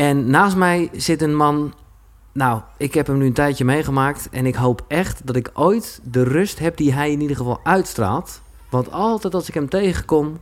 [0.00, 1.74] En naast mij zit een man.
[2.32, 4.28] Nou, ik heb hem nu een tijdje meegemaakt.
[4.30, 7.60] En ik hoop echt dat ik ooit de rust heb die hij in ieder geval
[7.62, 8.40] uitstraalt.
[8.70, 10.38] Want altijd als ik hem tegenkom,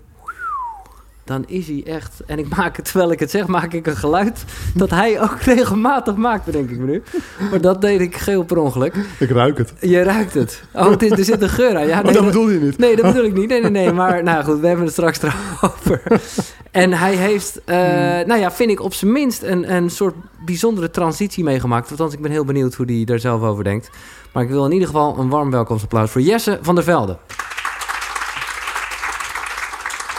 [1.29, 2.23] dan is hij echt...
[2.27, 4.45] En ik maak het, terwijl ik het zeg, maak ik een geluid...
[4.75, 7.03] dat hij ook regelmatig maakt, bedenk ik me nu.
[7.51, 8.95] Maar dat deed ik geel per ongeluk.
[9.19, 9.73] Ik ruik het.
[9.81, 10.63] Je ruikt het.
[10.75, 11.87] Oh, het is, er zit een geur aan.
[11.87, 12.79] Ja, oh, dat bedoel je niet?
[12.79, 13.49] Nee, dat bedoel ik niet.
[13.49, 13.93] Nee, nee, nee.
[13.93, 16.03] Maar nou goed, we hebben het straks erover.
[16.71, 17.77] En hij heeft, uh,
[18.27, 20.15] nou ja, vind ik op zijn minst een, een soort
[20.45, 21.91] bijzondere transitie meegemaakt.
[21.91, 23.91] Althans, ik ben heel benieuwd hoe hij daar zelf over denkt.
[24.33, 27.17] Maar ik wil in ieder geval een warm welkomstapplaus voor Jesse van der Velde.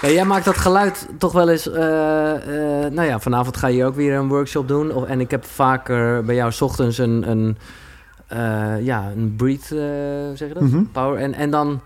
[0.01, 1.67] Ja, jij maakt dat geluid toch wel eens.
[1.67, 1.81] Uh, uh,
[2.91, 4.91] nou ja, vanavond ga je ook weer een workshop doen.
[4.91, 7.57] Of, en ik heb vaker bij jou s ochtends een, een,
[8.33, 9.75] uh, ja, een breathe,
[10.35, 10.63] zeg je dat?
[10.63, 10.83] Mhm.
[10.83, 11.19] Power.
[11.19, 11.81] En, en dan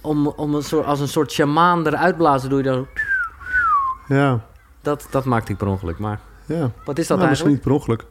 [0.00, 2.86] om, om een soort, als een soort shamaan eruit blazen, doe je dan.
[4.08, 4.40] Ja.
[4.80, 5.98] Dat, dat maakte ik per ongeluk.
[5.98, 6.70] Maar ja.
[6.84, 7.28] wat is dat nou, eigenlijk?
[7.28, 8.04] Misschien niet per ongeluk.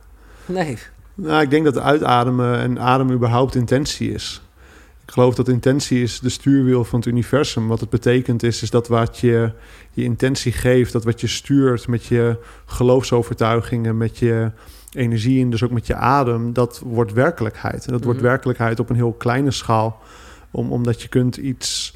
[0.46, 0.78] Nee.
[1.14, 4.42] Nou, ik denk dat uitademen en adem überhaupt intentie is.
[5.12, 7.68] Ik geloof dat intentie is de stuurwiel van het universum.
[7.68, 9.52] Wat het betekent is, is dat wat je
[9.92, 14.52] je intentie geeft, dat wat je stuurt met je geloofsovertuigingen, met je
[14.92, 17.86] energie en dus ook met je adem, dat wordt werkelijkheid.
[17.86, 18.28] En dat wordt Mhm.
[18.28, 20.02] werkelijkheid op een heel kleine schaal.
[20.52, 21.94] Om, omdat je kunt iets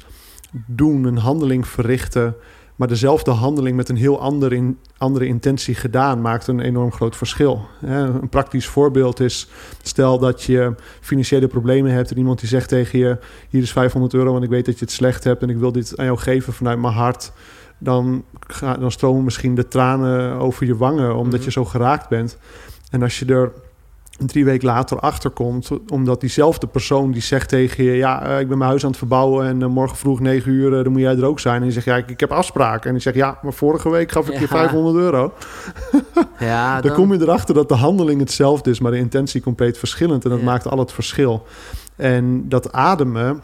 [0.66, 2.34] doen, een handeling verrichten,
[2.76, 7.16] maar dezelfde handeling met een heel andere, in, andere intentie gedaan maakt een enorm groot
[7.16, 7.66] verschil.
[7.80, 9.48] Een praktisch voorbeeld is,
[9.82, 14.14] stel dat je financiële problemen hebt en iemand die zegt tegen je, hier is 500
[14.14, 16.18] euro, want ik weet dat je het slecht hebt en ik wil dit aan jou
[16.18, 17.32] geven vanuit mijn hart.
[17.78, 18.24] Dan,
[18.60, 21.44] dan stromen misschien de tranen over je wangen omdat Mhm.
[21.44, 22.38] je zo geraakt bent.
[22.90, 23.52] En als je er
[24.26, 28.58] drie weken later achterkomt, omdat diezelfde persoon die zegt tegen je: Ja, eh, ik ben
[28.58, 31.16] mijn huis aan het verbouwen en eh, morgen vroeg 9 uur, eh, dan moet jij
[31.16, 31.60] er ook zijn.
[31.60, 32.86] En je zegt: Ja, ik, ik heb afspraken.
[32.86, 34.46] En die zegt: Ja, maar vorige week gaf ik je Ja.
[34.46, 35.32] 500 euro.
[36.38, 40.24] Ja, Dan kom je erachter dat de handeling hetzelfde is, maar de intentie compleet verschillend.
[40.24, 40.44] En dat Ja.
[40.44, 41.46] maakt al het verschil.
[41.96, 43.42] En dat ademen,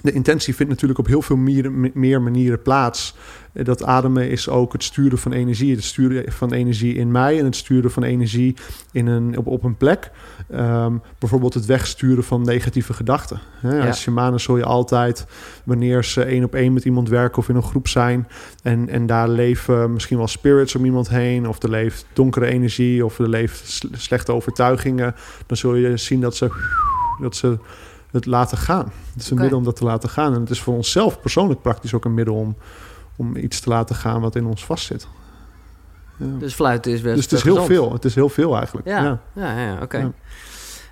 [0.00, 3.14] de intentie vindt natuurlijk op heel veel meer, meer manieren plaats.
[3.52, 5.74] Eh, Dat ademen is ook het sturen van energie.
[5.74, 8.56] Het sturen van energie in mij en het sturen van energie
[8.92, 10.10] in een, op, op een plek.
[10.50, 13.40] Ehm, bijvoorbeeld het wegsturen van negatieve gedachten.
[13.62, 13.86] Ja.
[13.86, 15.26] Als shamanen zul je altijd,
[15.64, 18.28] wanneer ze één op één met iemand werken of in een groep zijn...
[18.62, 21.48] en, en daar leven misschien wel spirits om iemand heen...
[21.48, 25.14] of er leeft donkere energie of er leeft sl- slechte overtuigingen...
[25.46, 26.50] dan zul je zien dat ze,
[27.20, 27.58] dat ze
[28.10, 28.92] het laten gaan.
[29.12, 30.34] Het is een middel om dat te laten gaan.
[30.34, 32.56] En het is voor onszelf persoonlijk praktisch ook een middel om,
[33.16, 35.08] om iets te laten gaan wat in ons vastzit.
[36.16, 36.26] Ja.
[36.38, 37.72] Dus fluiten is best Dus het is eh, heel gezond.
[37.72, 37.92] veel.
[37.92, 38.86] Het is heel veel eigenlijk.
[38.86, 39.20] Ja, Ja.
[39.32, 39.98] ja, ja, oké.
[39.98, 40.12] Ja.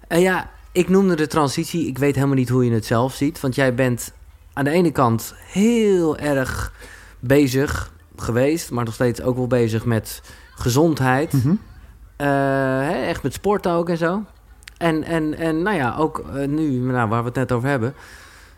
[0.09, 1.87] En ja, ik noemde de transitie.
[1.87, 3.41] Ik weet helemaal niet hoe je het zelf ziet.
[3.41, 4.13] Want jij bent
[4.53, 6.73] aan de ene kant heel erg
[7.21, 10.23] bezig geweest, maar nog steeds ook wel bezig met
[10.55, 11.33] gezondheid.
[11.33, 11.55] Mhm.
[12.17, 12.27] Eh,
[12.89, 14.23] hè, echt met sport ook en zo.
[14.85, 17.95] En, en, en nou ja, ook eh, nu, nou, waar we het net over hebben.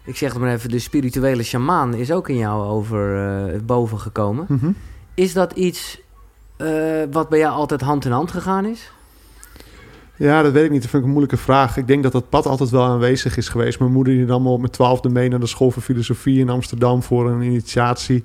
[0.05, 3.99] Ik zeg het maar even, de spirituele shamaan is ook in jou over eh, boven
[3.99, 4.47] gekomen.
[4.49, 4.71] Mhm.
[5.15, 6.01] Is dat iets
[6.57, 6.69] eh,
[7.11, 8.91] wat bij jou altijd hand in hand gegaan is?
[10.17, 10.81] Ja, dat weet ik niet.
[10.81, 11.77] Dat vind ik een moeilijke vraag.
[11.77, 13.79] Ik denk dat dat pad altijd wel aanwezig is geweest.
[13.79, 16.49] Mijn moeder die nam me op mijn twaalfde mee naar de school voor filosofie in
[16.49, 18.25] Amsterdam voor een initiatie.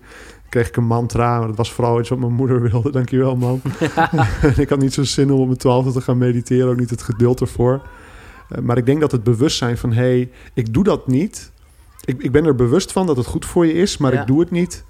[0.51, 2.91] Kreeg ik een mantra, maar dat was vooral iets wat mijn moeder wilde.
[2.91, 3.62] Dankjewel, man.
[4.56, 7.01] Ik had niet zo'n zin om op mijn twaalfde te gaan mediteren, ook niet het
[7.01, 7.81] geduld ervoor.
[8.50, 11.51] Eh, maar ik denk dat het bewustzijn van, hé, hey, ik doe dat niet.
[12.06, 14.22] Ik, ik ben er bewust van dat het goed voor je is, maar Ja.
[14.22, 14.84] ik doe het niet.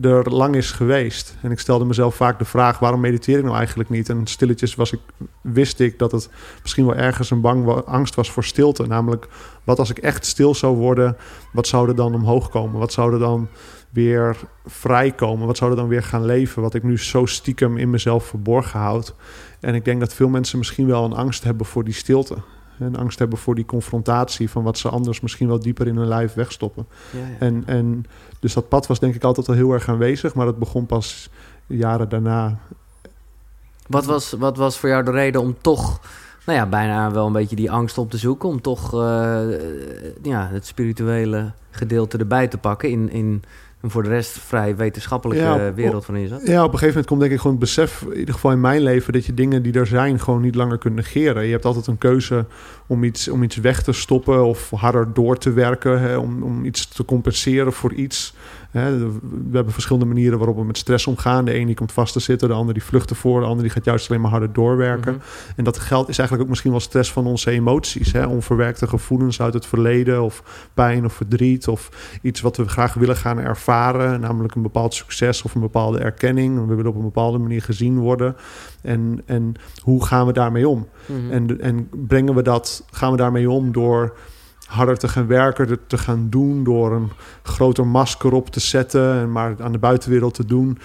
[0.00, 1.36] Er lang is geweest.
[1.42, 4.08] En ik stelde mezelf vaak de vraag: waarom mediteer ik nou eigenlijk niet?
[4.08, 5.00] En stilletjes was ik,
[5.40, 6.28] wist ik dat het
[6.62, 8.86] misschien wel ergens een bang angst was voor stilte.
[8.86, 9.28] Namelijk,
[9.64, 11.16] wat als ik echt stil zou worden,
[11.52, 12.78] wat zou er dan omhoog komen?
[12.80, 13.48] Wat zou er dan
[13.94, 15.46] weer vrijkomen?
[15.46, 16.62] Wat zou er dan weer gaan leven?
[16.62, 19.14] Wat ik nu zo stiekem in mezelf verborgen houd.
[19.60, 22.36] En ik denk dat veel mensen misschien wel een angst hebben voor die stilte.
[22.78, 26.08] Een angst hebben voor die confrontatie van wat ze anders misschien wel dieper in hun
[26.08, 26.86] lijf wegstoppen.
[27.10, 27.24] Ja, ja.
[27.38, 28.04] En, en
[28.40, 31.30] dus dat pad was denk ik altijd al heel erg aanwezig, maar het begon pas
[31.66, 32.58] jaren daarna.
[33.86, 36.00] Wat, was, wat was voor jou de reden om toch,
[36.46, 39.40] nou ja, bijna wel een beetje die angst op te zoeken, om toch eh,
[40.22, 43.42] ja, het spirituele gedeelte erbij te pakken in, in
[43.84, 46.46] een voor de rest vrij wetenschappelijke Ja, op- wereld van zat?
[46.46, 48.60] Ja, op een gegeven moment komt denk ik gewoon het besef, in ieder geval in
[48.60, 51.44] mijn leven, dat je dingen die er zijn gewoon niet langer kunt negeren.
[51.44, 52.46] Je hebt altijd een keuze
[52.86, 56.64] om iets, om iets weg te stoppen of harder door te werken, hè, om, om
[56.64, 58.34] iets te compenseren voor iets.
[58.74, 61.44] Hè, we hebben verschillende manieren waarop we met stress omgaan.
[61.44, 63.70] De ene die komt vast te zitten, de andere die vlucht ervoor, de andere die
[63.70, 65.12] gaat juist alleen maar harder doorwerken.
[65.12, 65.22] Mhm.
[65.56, 68.12] En dat geldt is eigenlijk ook misschien wel stress van onze emoties.
[68.12, 68.26] Hè?
[68.26, 71.90] Onverwerkte gevoelens uit het verleden of pijn of verdriet of
[72.22, 76.66] iets wat we graag willen gaan ervaren, namelijk een bepaald succes of een bepaalde erkenning.
[76.66, 78.36] We willen op een bepaalde manier gezien worden.
[78.82, 80.88] En, en hoe gaan we daarmee om?
[81.06, 81.30] Mhm.
[81.30, 84.16] En, en brengen we dat, gaan we daarmee om door
[84.66, 87.10] harder te gaan werken, te gaan doen, door een
[87.42, 90.78] groter masker op te zetten en maar aan de buitenwereld te doen,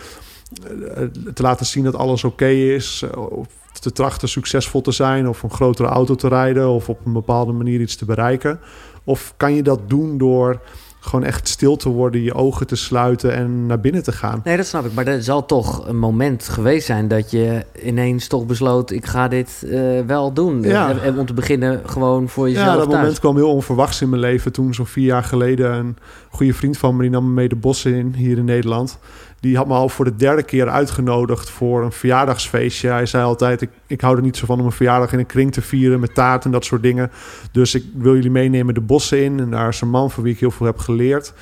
[0.63, 1.03] eh,
[1.33, 3.47] te laten zien dat alles oké is, eh, of
[3.79, 7.51] te trachten succesvol te zijn, of een grotere auto te rijden, of op een bepaalde
[7.51, 8.59] manier iets te bereiken?
[9.03, 10.61] Of kan je dat doen door
[11.09, 14.41] gewoon echt stil te worden, je ogen te sluiten en naar binnen te gaan?
[14.43, 14.93] Nee, dat snap ik.
[14.93, 19.27] Maar er zal toch een moment geweest zijn dat je ineens toch besloot: ik ga
[19.27, 20.61] dit eh, wel doen.
[20.61, 20.89] Ja.
[20.89, 22.95] En, en om te beginnen gewoon voor jezelf Ja, dat thuis.
[22.97, 24.51] moment kwam heel onverwachts in mijn leven.
[24.51, 25.97] Toen zo'n vier jaar geleden een
[26.29, 27.01] goede vriend van me...
[27.01, 28.99] die nam me mee de bossen in, hier in Nederland.
[29.39, 32.89] Die had me al voor de derde keer uitgenodigd voor een verjaardagsfeestje.
[32.89, 35.25] Hij zei altijd, ik, ik hou er niet zo van om een verjaardag in een
[35.25, 35.99] kring te vieren...
[35.99, 37.11] met taart en dat soort dingen.
[37.51, 39.39] Dus ik wil jullie meenemen de bossen in.
[39.39, 41.33] En daar is een man van wie ik heel veel heb geleerd.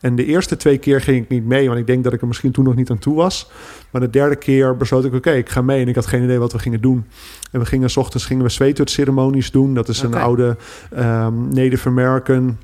[0.00, 1.66] En de eerste twee keer ging ik niet mee...
[1.66, 3.50] want ik denk dat ik er misschien toen nog niet aan toe was.
[3.90, 5.82] Maar de derde keer besloot ik, oké, ik ga mee.
[5.82, 7.04] En ik had geen idee wat we gingen doen.
[7.50, 9.74] En we gingen, s ochtends gingen we zweethut-ceremonies doen.
[9.74, 10.56] Dat is een oude
[10.90, 12.58] ehm Native American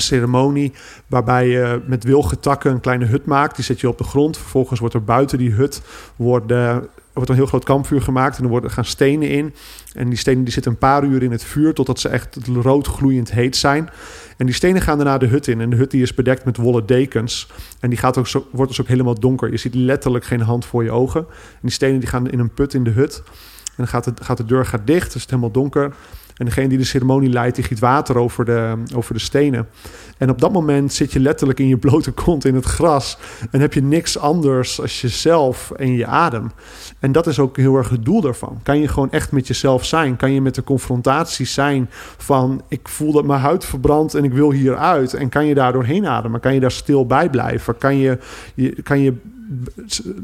[0.00, 0.72] ceremonie
[1.06, 3.56] waarbij je met wilgetakken een kleine hut maakt.
[3.56, 4.38] Die zet je op de grond.
[4.38, 5.82] Vervolgens wordt er buiten die hut
[6.16, 6.76] wordt, eh,
[7.12, 9.54] wordt een heel groot kampvuur gemaakt en er worden, gaan stenen in.
[9.94, 12.86] En die stenen die zitten een paar uur in het vuur totdat ze echt rood
[12.86, 13.90] gloeiend heet zijn.
[14.36, 15.60] En die stenen gaan daarna de hut in.
[15.60, 17.50] En de hut die is bedekt met wollen dekens.
[17.80, 19.50] En die gaat ook wordt dus ook helemaal donker.
[19.50, 21.20] Je ziet letterlijk geen hand voor je ogen.
[21.30, 23.22] En die stenen die gaan in een put in de hut.
[23.78, 25.94] En dan gaat, het, gaat de deur gaat dicht, dus het is helemaal donker.
[26.38, 29.68] En degene die de ceremonie leidt, die giet water over de, over de stenen.
[30.18, 33.18] En op dat moment zit je letterlijk in je blote kont in het gras.
[33.50, 36.50] En heb je niks anders als jezelf en je adem.
[36.98, 38.60] En dat is ook heel erg het doel daarvan.
[38.62, 40.16] Kan je gewoon echt met jezelf zijn?
[40.16, 42.62] Kan je met de confrontatie zijn van...
[42.68, 45.14] ik voel dat mijn huid verbrandt en ik wil hieruit.
[45.14, 46.40] En kan je daar doorheen ademen?
[46.40, 47.78] Kan je daar stil bij blijven?
[47.78, 48.18] Kan je,
[48.54, 49.14] je, kan je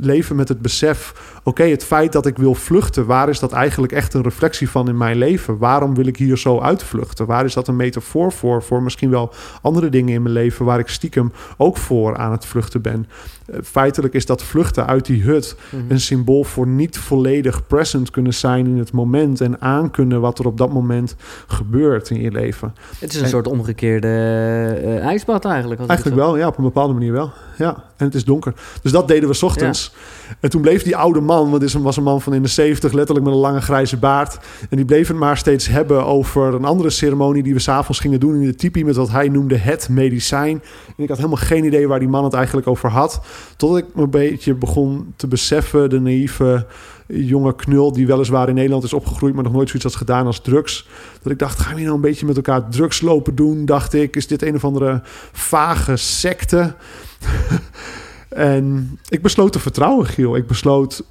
[0.00, 1.14] leven met het besef...
[1.42, 3.06] oké, het feit dat ik wil vluchten...
[3.06, 5.58] waar is dat eigenlijk echt een reflectie van in mijn leven?
[5.58, 7.26] Waarom wil ik hier zo uitvluchten?
[7.26, 8.62] Waar is dat een metafoor voor?
[8.62, 9.32] Voor misschien wel
[9.62, 10.64] andere dingen in mijn leven...
[10.64, 13.06] waar ik stiekem ook voor aan het vluchten ben.
[13.46, 15.56] Eh, feitelijk is dat vluchten uit die hut...
[15.70, 15.82] Mhm.
[15.88, 19.40] een symbool voor niet volledig present kunnen zijn in het moment...
[19.40, 21.16] en aankunnen wat er op dat moment
[21.46, 22.74] gebeurt in je leven.
[22.98, 25.86] Het is een En- soort omgekeerde eh, ijsbad eigenlijk.
[25.86, 27.32] Eigenlijk wel, ja, op een bepaalde manier wel.
[27.58, 28.54] Ja, en het is donker.
[28.82, 29.92] Dus dat deden we 's ochtends.
[30.40, 32.48] En toen bleef die oude man, want dit een- was een man van in de
[32.48, 34.38] 70, letterlijk met een lange grijze baard.
[34.70, 38.20] En die bleef het maar steeds hebben over een andere ceremonie die we s'avonds gingen
[38.20, 40.62] doen in de tipi met wat hij noemde het medicijn.
[40.96, 43.20] En ik had helemaal geen idee waar die man het eigenlijk over had.
[43.56, 46.66] Totdat ik me een beetje begon te beseffen, de naïeve
[47.06, 50.40] jonge knul die weliswaar in Nederland is opgegroeid, maar nog nooit zoiets had gedaan als
[50.40, 50.88] drugs.
[51.22, 53.64] Dat ik dacht, gaan we nou een beetje met elkaar drugs lopen doen?
[53.64, 55.00] Dacht ik, is dit een of andere
[55.32, 56.74] vage secte?
[58.34, 60.36] en ik besloot te vertrouwen, Giel.
[60.36, 61.04] Ik besloot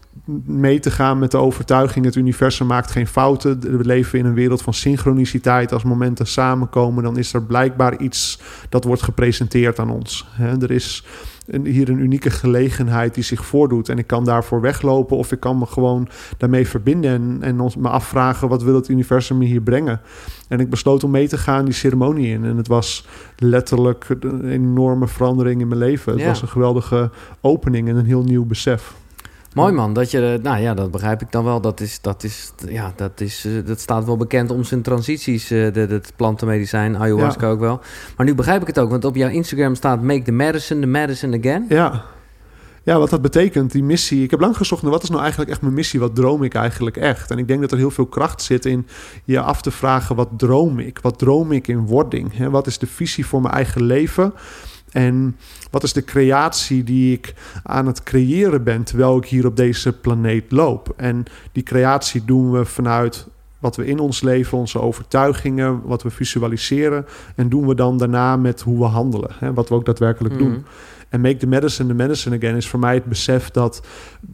[0.46, 2.06] mee te gaan met de overtuiging...
[2.06, 3.78] het universum maakt geen fouten.
[3.78, 5.72] We leven in een wereld van synchroniciteit.
[5.72, 8.40] Als momenten samenkomen, dan is er blijkbaar iets...
[8.70, 10.28] dat wordt gepresenteerd aan ons.
[10.30, 11.06] Hè, er is
[11.46, 13.90] een, hier een unieke gelegenheid die zich voordoet.
[13.90, 16.08] En ik kan daarvoor weglopen of ik kan me gewoon
[16.38, 17.12] daarmee verbinden...
[17.12, 20.02] en, en ons, me afvragen, wat wil het universum me hier brengen?
[20.48, 22.46] En ik besloot om mee te gaan die ceremonie in.
[22.46, 23.08] En het was
[23.38, 26.12] letterlijk een enorme verandering in mijn leven.
[26.12, 26.28] Het Ja.
[26.28, 27.10] was een geweldige
[27.42, 28.94] opening en een heel nieuw besef.
[29.54, 31.62] Mooi man, dat je, nou ja, dat begrijp ik dan wel.
[31.62, 35.52] Dat, is, dat, is, ja, dat, is, eh, dat staat wel bekend om zijn transities,
[35.52, 37.80] eh, de, het plantenmedicijn, ayahuasca ook wel.
[38.18, 40.88] Maar nu begrijp ik het ook, want op jouw Instagram staat Make the Medicine, the
[40.88, 41.66] Medicine Again.
[41.70, 42.04] Ja.
[42.86, 44.24] Ja, wat dat betekent, die missie.
[44.24, 46.00] Ik heb lang gezocht naar wat is nou eigenlijk echt mijn missie?
[46.00, 47.32] Wat droom ik eigenlijk echt?
[47.32, 48.88] En ik denk dat er heel veel kracht zit in
[49.24, 51.00] je af te vragen: wat droom ik?
[51.02, 52.38] Wat droom ik in wording?
[52.38, 54.34] Hè, Wat is de visie voor mijn eigen leven?
[54.94, 55.38] En
[55.72, 57.34] wat is de creatie die ik
[57.64, 60.94] aan het creëren ben terwijl ik hier op deze planeet loop?
[60.96, 63.28] En die creatie doen we vanuit
[63.60, 67.06] wat we in ons leven, onze overtuigingen, wat we visualiseren.
[67.36, 69.32] En doen we dan daarna met hoe we handelen.
[69.34, 70.52] Hè, wat we ook daadwerkelijk doen.
[70.52, 70.62] Mhm.
[71.10, 73.82] En Make the Medicine the Medicine Again is voor mij het besef dat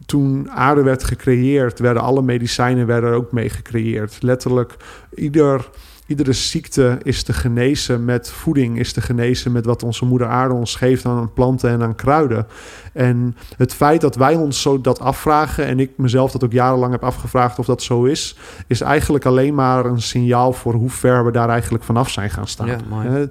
[0.06, 4.22] toen aarde werd gecreëerd, werden alle medicijnen werden er ook mee gecreëerd.
[4.22, 4.76] Letterlijk,
[5.14, 5.68] ieder,
[6.10, 10.54] iedere ziekte is te genezen met voeding, is te genezen met wat onze moeder aarde
[10.54, 12.46] ons geeft aan planten en aan kruiden.
[12.92, 16.92] En het feit dat wij ons zo dat afvragen, en ik mezelf dat ook jarenlang
[16.92, 18.36] heb afgevraagd of dat zo is,
[18.66, 22.46] is eigenlijk alleen maar een signaal voor hoe ver we daar eigenlijk vanaf zijn gaan
[22.46, 22.66] staan.
[22.66, 23.28] Ja, mooi.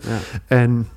[0.48, 0.88] En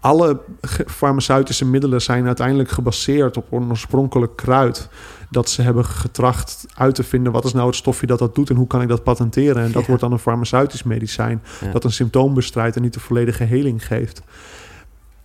[0.00, 0.40] alle
[0.86, 4.88] farmaceutische middelen zijn uiteindelijk gebaseerd op een oorspronkelijk kruid.
[5.30, 8.50] Dat ze hebben getracht uit te vinden wat is nou het stofje dat dat doet
[8.50, 9.62] en hoe kan ik dat patenteren.
[9.62, 11.42] En dat wordt dan een farmaceutisch medicijn
[11.72, 14.22] dat een symptoom bestrijdt en niet de volledige heling geeft.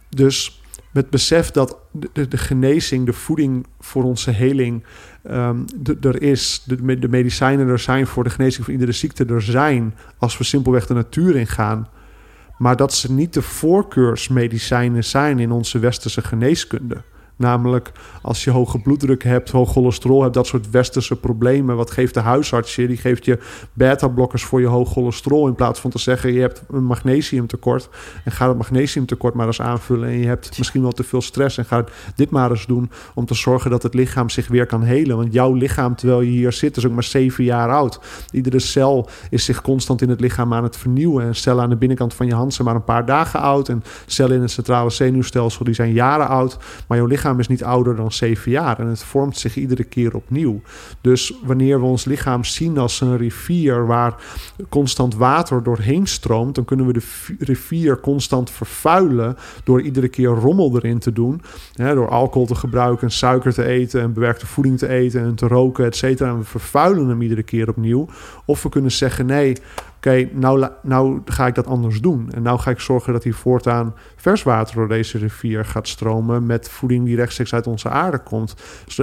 [0.09, 0.61] Dus
[0.93, 4.83] met besef dat de, de, genezing, de voeding voor onze heling
[5.31, 5.65] um,
[6.01, 6.63] er is.
[6.65, 9.95] De, de medicijnen er zijn voor de genezing van iedere ziekte er zijn.
[10.17, 11.87] Als we simpelweg de natuur ingaan.
[12.57, 17.01] Maar dat ze niet de voorkeursmedicijnen zijn in onze westerse geneeskunde.
[17.35, 21.75] Namelijk als je hoge bloeddruk hebt, hoog cholesterol hebt, dat soort westerse problemen.
[21.75, 22.87] Wat geeft de huisarts je?
[22.87, 23.39] Die geeft je
[23.73, 25.47] beta-blokkers voor je hoog cholesterol.
[25.47, 27.89] In plaats van te zeggen je hebt een magnesiumtekort.
[28.23, 30.09] En ga het magnesiumtekort maar eens aanvullen.
[30.09, 31.57] En je hebt misschien wel te veel stress.
[31.57, 31.83] En ga
[32.15, 35.17] dit maar eens doen om te zorgen dat het lichaam zich weer kan helen.
[35.17, 37.99] Want jouw lichaam, terwijl je hier zit, is ook maar zeven jaar oud.
[38.31, 41.25] Iedere cel is zich constant in het lichaam aan het vernieuwen.
[41.25, 43.69] En cellen aan de binnenkant van je hand zijn maar een paar dagen oud.
[43.69, 46.57] En cellen in het centrale zenuwstelsel die zijn jaren oud.
[46.87, 50.15] Maar jouw lichaam is niet ouder dan zeven jaar en het vormt zich iedere keer
[50.15, 50.61] opnieuw.
[51.01, 54.15] Dus wanneer we ons lichaam zien als een rivier waar
[54.69, 60.75] constant water doorheen stroomt, dan kunnen we de rivier constant vervuilen door iedere keer rommel
[60.75, 61.41] erin te doen.
[61.73, 65.47] Hè, door alcohol te gebruiken, suiker te eten en bewerkte voeding te eten en te
[65.47, 66.29] roken, et cetera.
[66.29, 68.07] En we vervuilen hem iedere keer opnieuw.
[68.45, 69.57] Of we kunnen zeggen: nee,
[70.07, 72.31] oké, nou, nou ga ik dat anders doen.
[72.31, 76.45] En nou ga ik zorgen dat hier voortaan vers water door deze rivier gaat stromen
[76.45, 78.55] met voeding die rechtstreeks uit onze aarde komt.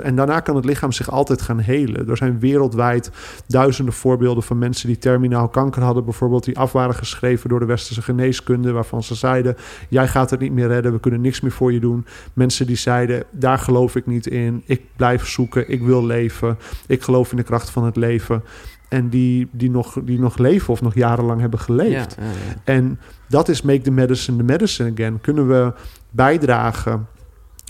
[0.02, 2.08] En daarna kan het lichaam zich altijd gaan helen.
[2.08, 3.10] Er zijn wereldwijd
[3.46, 7.66] duizenden voorbeelden van mensen die terminaal kanker hadden, bijvoorbeeld, die af waren geschreven door de
[7.66, 9.56] westerse geneeskunde, waarvan ze zeiden:
[9.88, 12.06] Jij gaat het niet meer redden, we kunnen niks meer voor je doen.
[12.32, 17.02] Mensen die zeiden: Daar geloof ik niet in, ik blijf zoeken, ik wil leven, ik
[17.02, 18.42] geloof in de kracht van het leven.
[18.90, 22.16] En die, die, nog, die nog leven of nog jarenlang hebben geleefd.
[22.18, 22.60] Ja, ja, ja.
[22.64, 25.20] En dat is make the medicine the medicine again.
[25.20, 25.72] Kunnen we
[26.10, 27.06] bijdragen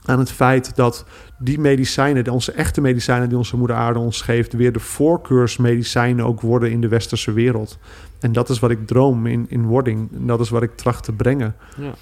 [0.05, 1.05] aan het feit dat
[1.39, 6.41] die medicijnen, onze echte medicijnen die onze moeder aarde ons geeft, weer de voorkeursmedicijnen ook
[6.41, 7.79] worden in de westerse wereld.
[8.21, 10.09] En dat is wat ik droom in, in wording.
[10.13, 11.55] En dat is wat ik tracht te brengen.
[11.77, 11.95] Ja.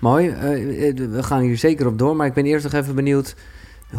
[0.00, 0.28] Mooi.
[0.28, 3.36] Uh, we gaan hier zeker op door, maar ik ben eerst nog even benieuwd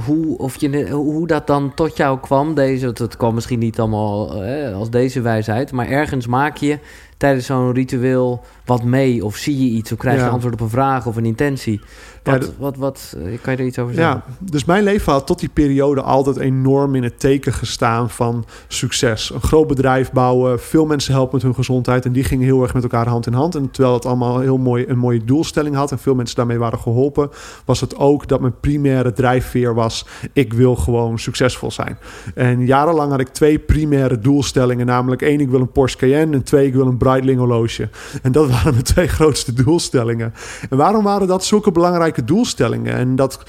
[0.06, 2.54] hoe, of je, hoe dat dan tot jou kwam.
[2.54, 6.80] Deze, het kwam misschien niet allemaal eh, als deze wijsheid, maar ergens maak je
[7.20, 9.26] tijdens zo'n ritueel wat mee?
[9.26, 9.92] Of zie je iets?
[9.92, 11.82] Of krijg je antwoord op een vraag of een intentie?
[12.24, 14.24] Wat, wat, wat, eh, kan je er iets over zeggen?
[14.28, 18.46] Ja, dus mijn leven had tot die periode altijd enorm in het teken gestaan van
[18.68, 19.32] succes.
[19.34, 22.06] Een groot bedrijf bouwen, veel mensen helpen met hun gezondheid.
[22.06, 23.56] En die gingen heel erg met elkaar hand in hand.
[23.56, 26.80] En terwijl het allemaal heel mooi, een mooie doelstelling had en veel mensen daarmee waren
[26.80, 27.30] geholpen,
[27.66, 31.98] was het ook dat mijn primaire drijfveer was: ik wil gewoon succesvol zijn.
[32.36, 36.44] En jarenlang had ik twee primaire doelstellingen, namelijk één, ik wil een Porsche Cayenne en
[36.44, 37.90] twee, ik wil een Breitling.
[38.22, 40.34] En dat waren mijn twee grootste doelstellingen.
[40.70, 42.94] En waarom waren dat zulke belangrijke doelstellingen?
[42.94, 43.44] En dat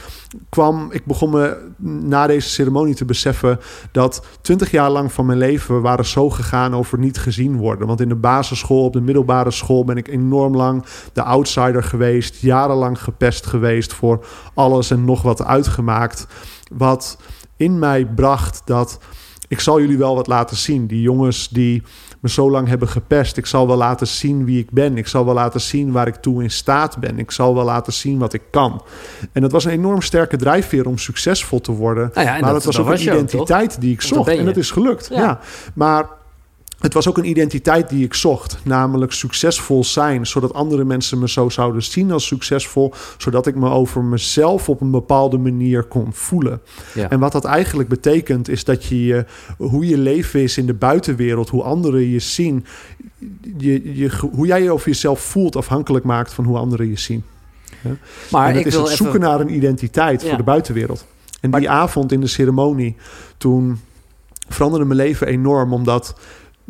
[0.48, 3.60] kwam, ik begon me na deze ceremonie te beseffen
[3.92, 7.86] dat twintig jaar lang van mijn leven waren zo gegaan over niet gezien worden.
[7.86, 12.40] Want in de basisschool, op de middelbare school ben ik enorm lang de outsider geweest,
[12.40, 14.24] jarenlang gepest geweest voor
[14.54, 16.26] alles en nog wat uitgemaakt.
[16.72, 17.18] Wat
[17.56, 18.98] in mij bracht dat
[19.50, 20.86] ik zal jullie wel wat laten zien.
[20.86, 21.82] Die jongens die
[22.20, 23.36] me zo lang hebben gepest.
[23.36, 24.96] Ik zal wel laten zien wie ik ben.
[24.96, 27.18] Ik zal wel laten zien waar ik toe in staat ben.
[27.18, 28.82] Ik zal wel laten zien wat ik kan.
[29.32, 32.10] En dat was een enorm sterke drijfveer om succesvol te worden.
[32.14, 34.28] Nou ja, maar dat, was ook een identiteit die ik zocht.
[34.28, 35.08] En dat is gelukt.
[35.12, 35.40] ja.
[35.74, 36.18] Maar
[36.80, 41.28] het was ook een identiteit die ik zocht, namelijk succesvol zijn, zodat andere mensen me
[41.28, 46.12] zo zouden zien als succesvol, zodat ik me over mezelf op een bepaalde manier kon
[46.12, 46.60] voelen.
[46.94, 47.10] Ja.
[47.10, 49.24] En wat dat eigenlijk betekent, is dat je,
[49.56, 52.64] hoe je leven is in de buitenwereld, hoe anderen je zien,
[53.56, 57.24] je, je, hoe jij je over jezelf voelt, afhankelijk maakt van hoe anderen je zien.
[57.82, 57.96] Ja?
[58.30, 61.06] Maar en het is het zoeken naar een identiteit voor de buitenwereld.
[61.40, 62.96] En die avond in de ceremonie,
[63.36, 63.80] toen
[64.48, 66.14] veranderde mijn leven enorm, omdat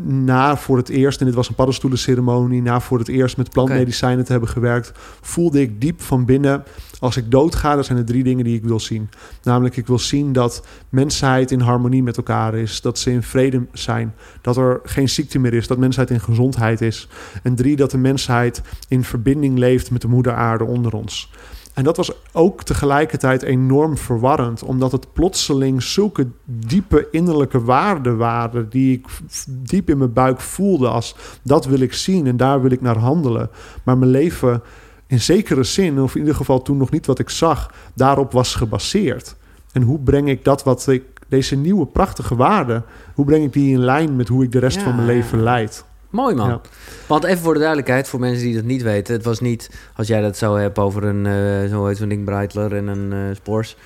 [0.05, 4.25] na voor het eerst, en dit was een paddenstoelenceremonie, na voor het eerst met plantmedicijnen
[4.25, 6.65] te hebben gewerkt, voelde ik diep van binnen,
[7.01, 9.09] als ik doodga, er zijn er drie dingen die ik wil zien.
[9.43, 13.67] Namelijk, ik wil zien dat mensheid in harmonie met elkaar is, dat ze in vrede
[13.73, 17.09] zijn, dat er geen ziekte meer is, dat mensheid in gezondheid is.
[17.43, 21.31] En drie, dat de mensheid in verbinding leeft met de moeder aarde onder ons.
[21.75, 28.69] En dat was ook tegelijkertijd enorm verwarrend, omdat het plotseling zulke diepe innerlijke waarden waren
[28.69, 29.07] die ik
[29.49, 32.99] diep in mijn buik voelde als dat wil ik zien en daar wil ik naar
[32.99, 33.51] handelen.
[33.85, 34.63] Maar mijn leven
[35.07, 38.55] in zekere zin, of in ieder geval toen nog niet wat ik zag, daarop was
[38.55, 39.37] gebaseerd.
[39.73, 42.85] En hoe breng ik dat wat ik, deze nieuwe prachtige waarden,
[43.15, 45.85] hoe breng ik die in lijn met hoe ik de rest van mijn leven leid?
[46.11, 46.49] Mooi man.
[46.49, 46.61] Ja.
[47.07, 49.15] Want even voor de duidelijkheid, voor mensen die dat niet weten.
[49.15, 52.25] Het was niet, als jij dat zo hebt over een, eh zo heet zo'n ding
[52.25, 53.77] Breitler en een eh Spors.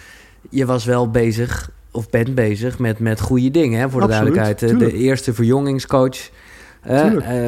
[0.50, 4.62] Je was wel bezig, of bent bezig met, met goede dingen, hè, voor de duidelijkheid.
[4.62, 6.16] Eh, De eerste verjongingscoach.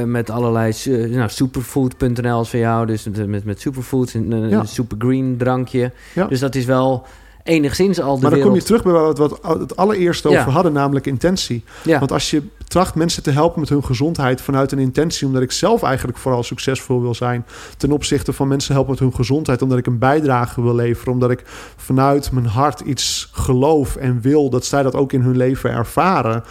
[0.04, 0.72] met allerlei,
[1.10, 4.64] nou, superfood.nl is van jou, dus met, met, met superfoods, een, een Ja.
[4.64, 5.92] supergreen drankje.
[6.14, 6.26] Ja.
[6.26, 7.06] Dus dat is wel
[7.42, 8.48] enigszins al de Maar dan wereld.
[8.48, 11.64] kom je terug bij wat we het- allereerste over hadden, namelijk intentie.
[11.84, 11.98] Ja.
[11.98, 15.52] Want als je tracht mensen te helpen met hun gezondheid vanuit een intentie, omdat ik
[15.52, 17.46] zelf eigenlijk vooral succesvol wil zijn,
[17.76, 21.30] ten opzichte van mensen helpen met hun gezondheid, omdat ik een bijdrage wil leveren, omdat
[21.30, 21.42] ik
[21.76, 26.44] vanuit mijn hart iets geloof en wil dat zij dat ook in hun leven ervaren.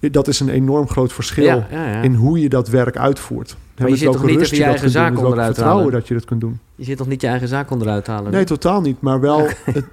[0.00, 2.02] Dat is een enorm groot verschil ja, ja, ja.
[2.02, 3.56] in hoe je dat werk uitvoert.
[3.74, 5.98] je Met zit toch niet even je eigen zaak onderuit vertrouwen halen?
[5.98, 6.58] dat je dat kunt doen.
[6.74, 8.32] Je zit toch niet je eigen zaak onderuit halen?
[8.32, 9.00] Nee, totaal niet.
[9.00, 9.84] Maar wel het-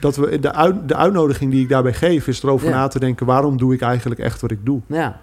[0.00, 2.74] dat we de, uit, de uitnodiging die ik daarbij geef, is erover Ja.
[2.74, 4.80] na te denken: waarom doe ik eigenlijk echt wat ik doe?
[4.86, 5.20] Ja.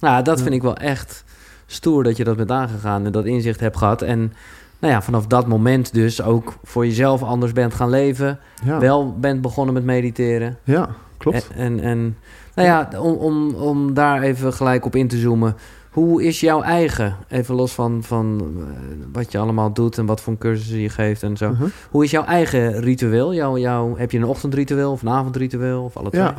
[0.00, 1.24] Nou, dat vind ik wel echt
[1.66, 4.02] stoer dat je dat bent aangegaan en dat inzicht hebt gehad.
[4.02, 4.32] En
[4.78, 8.38] nou ja, vanaf dat moment dus ook voor jezelf anders bent gaan leven.
[8.64, 10.56] Ja, Wel bent begonnen met mediteren.
[10.64, 11.48] ja klopt.
[11.54, 12.16] En, en, en
[12.54, 15.56] nou ja, om, om, om daar even gelijk op in te zoomen.
[15.90, 18.64] Hoe is jouw eigen, even los van, van eh,
[19.12, 21.50] wat je allemaal doet en wat voor cursussen je geeft en zo.
[21.50, 21.64] Mhm.
[21.90, 23.34] Hoe is jouw eigen ritueel?
[23.34, 26.22] Jouw, jouw, heb je een ochtendritueel of een avondritueel of alle twee?
[26.22, 26.34] Ja,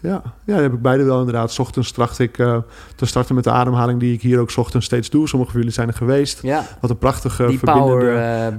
[0.00, 0.22] ja.
[0.44, 1.50] ja, dat heb ik beide wel inderdaad.
[1.52, 2.58] 's ochtends tracht ik eh,
[2.96, 5.28] te starten met de ademhaling die ik hier ook 's ochtends steeds doe.
[5.28, 6.42] Sommige van jullie zijn er geweest.
[6.42, 8.16] Ja, Wat een prachtige die verbindende power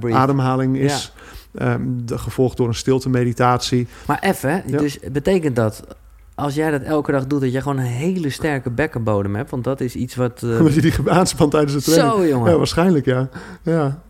[0.08, 1.12] eh ademhaling is.
[1.54, 3.88] Ehm, de, gevolgd door een stilte meditatie.
[4.06, 4.78] Maar even, Ja.
[4.78, 5.84] dus betekent dat
[6.36, 9.50] als jij dat elke dag doet, dat je gewoon een hele sterke bekkenbodem hebt?
[9.50, 10.42] Want dat is iets wat.
[10.42, 12.14] eh, Omdat je die aanspant tijdens de training.
[12.14, 12.50] zo, jongen.
[12.50, 13.28] Ja, waarschijnlijk, ja.
[13.62, 14.02] Ja,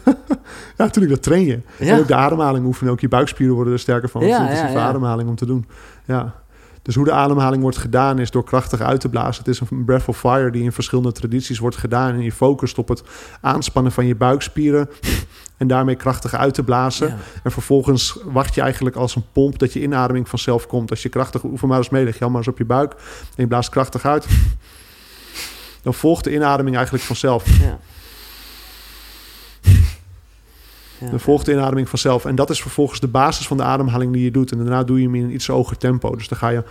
[0.76, 1.60] ja natuurlijk, dat train je.
[1.78, 1.92] Ja.
[1.94, 2.92] En ook de ademhaling oefenen.
[2.92, 4.26] Ook je buikspieren worden er sterker van.
[4.26, 4.80] Ja, ja, ja.
[4.80, 5.66] ademhaling om te doen.
[6.04, 6.34] Ja.
[6.84, 9.44] Dus hoe de ademhaling wordt gedaan is door krachtig uit te blazen.
[9.44, 12.14] Het is een breath of fire die in verschillende tradities wordt gedaan.
[12.14, 13.02] En je focust op het
[13.40, 14.88] aanspannen van je buikspieren.
[15.56, 17.08] En daarmee krachtig uit te blazen.
[17.08, 17.16] Ja.
[17.42, 20.90] En vervolgens wacht je eigenlijk als een pomp dat je inademing vanzelf komt.
[20.90, 22.92] Als je krachtig oefen maar eens mee, leg je eens op je buik.
[22.92, 22.98] En
[23.36, 24.26] je blaast krachtig uit.
[25.82, 27.58] Dan volgt de inademing eigenlijk vanzelf.
[27.58, 27.78] Ja.
[31.04, 31.10] Ja.
[31.10, 32.24] Dan volgt de inademing vanzelf.
[32.24, 34.52] En dat is vervolgens de basis van de ademhaling die je doet.
[34.52, 36.16] En daarna doe je hem in een iets hoger tempo.
[36.16, 36.62] Dus dan ga je...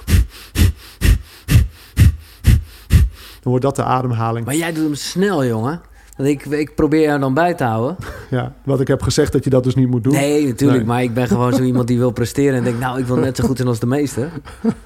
[3.41, 4.45] Dan wordt dat de ademhaling.
[4.45, 5.81] Maar jij doet hem snel, jongen.
[6.17, 7.95] Want ik, ik probeer jou dan bij te houden.
[8.29, 10.13] Ja, wat ik heb gezegd dat je dat dus niet moet doen.
[10.13, 10.79] Nee, natuurlijk.
[10.79, 10.87] Nee.
[10.87, 12.57] Maar ik ben gewoon zo iemand die wil presteren.
[12.57, 14.29] En denkt, nou, ik wil net zo goed zijn als de meester.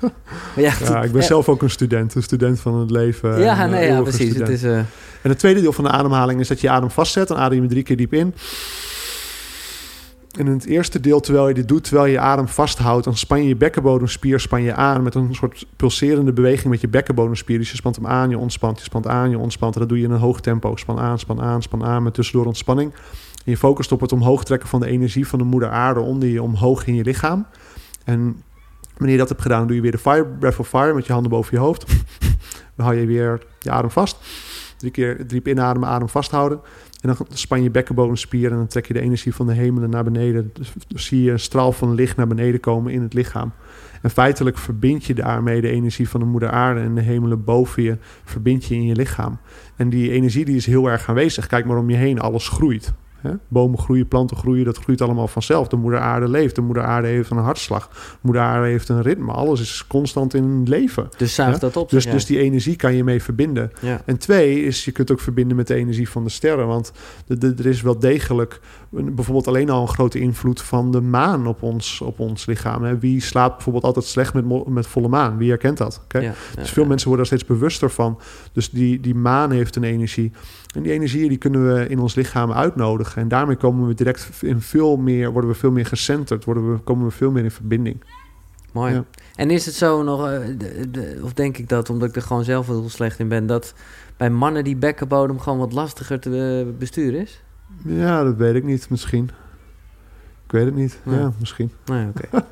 [0.05, 0.11] Maar
[0.55, 2.15] ja, Ja, ik ben zelf ook een student.
[2.15, 3.39] Een student van het leven.
[3.39, 4.35] Ja, nee, eh, ja, precies.
[4.35, 4.77] Het is, eh,
[5.21, 7.27] En het tweede deel van de ademhaling is dat je je adem vastzet.
[7.27, 8.33] Dan adem je drie keer diep in.
[10.37, 13.41] In het eerste deel, terwijl je dit doet, terwijl je je adem vasthoudt, dan span
[13.41, 17.57] je je bekkenbodemspier span je aan met een soort pulserende beweging met je bekkenbodemspier.
[17.57, 19.73] Dus je spant hem aan, je ontspant, je spant aan, je ontspant.
[19.73, 20.75] En dat doe je in een hoog tempo.
[20.75, 22.93] Span aan, span aan, span aan, met tussendoor ontspanning.
[23.45, 26.29] En je focust op het omhoog trekken van de energie van de moeder aarde onder
[26.29, 27.45] je omhoog in je lichaam.
[28.03, 28.43] En
[28.93, 31.13] wanneer je dat hebt gedaan, doe je weer de fire, breath of fire met je
[31.13, 31.85] handen boven je hoofd.
[32.75, 34.17] Dan hou je weer je adem vast.
[34.77, 36.59] Drie keer diep inademen, adem vasthouden.
[37.01, 40.03] En dan span je bekkenbodemspier en dan trek je de energie van de hemelen naar
[40.03, 40.51] beneden.
[40.87, 43.51] Dus, zie je een straal van licht naar beneden komen in het lichaam.
[44.01, 47.83] En feitelijk verbind je daarmee de energie van de moeder aarde en de hemelen boven
[47.83, 49.37] je, verbind je in je lichaam.
[49.75, 51.47] En die energie die is heel erg aanwezig.
[51.47, 52.93] Kijk maar om je heen, alles groeit.
[53.27, 53.33] Hè?
[53.47, 55.67] Bomen groeien, planten groeien, dat groeit allemaal vanzelf.
[55.67, 57.87] De moeder aarde leeft, de moeder aarde heeft een hartslag.
[57.87, 59.31] De moeder aarde heeft een ritme.
[59.31, 61.09] Alles is constant in leven.
[61.17, 61.89] dus zuig dat op.
[61.89, 63.71] Dus, dus die energie kan je mee verbinden.
[63.81, 64.01] ja.
[64.05, 66.67] En twee is, je kunt ook verbinden met de energie van de sterren.
[66.67, 66.91] Want
[67.25, 68.59] de, de- er is wel degelijk
[68.89, 72.83] bijvoorbeeld alleen al een grote invloed van de maan op ons, op ons lichaam.
[72.83, 72.97] Hè.
[72.99, 75.37] Wie slaapt bijvoorbeeld altijd slecht met, met volle maan?
[75.37, 76.01] Wie herkent dat?
[76.09, 76.89] Ja, ja, Dus veel ja.
[76.89, 78.19] mensen worden daar steeds bewuster van.
[78.51, 80.31] Dus die, die maan heeft een energie.
[80.75, 83.21] En die energieën die kunnen we in ons lichaam uitnodigen.
[83.21, 86.43] En daarmee komen we direct in veel meer, worden we veel meer gecenterd.
[86.45, 88.03] Worden we, komen we veel meer in verbinding.
[88.71, 89.03] Mooi.
[89.35, 92.21] En is het zo nog, eh, de- de- of denk ik dat, omdat ik er
[92.21, 93.73] gewoon zelf heel slecht in ben, dat
[94.17, 97.41] bij mannen die bekkenbodem gewoon wat lastiger te eh, besturen is?
[97.85, 98.89] Ja, dat weet ik niet.
[98.89, 99.29] Misschien.
[100.45, 100.99] Ik weet het niet.
[101.05, 101.13] Ja.
[101.13, 101.71] Ja, misschien.
[101.85, 102.07] Nee.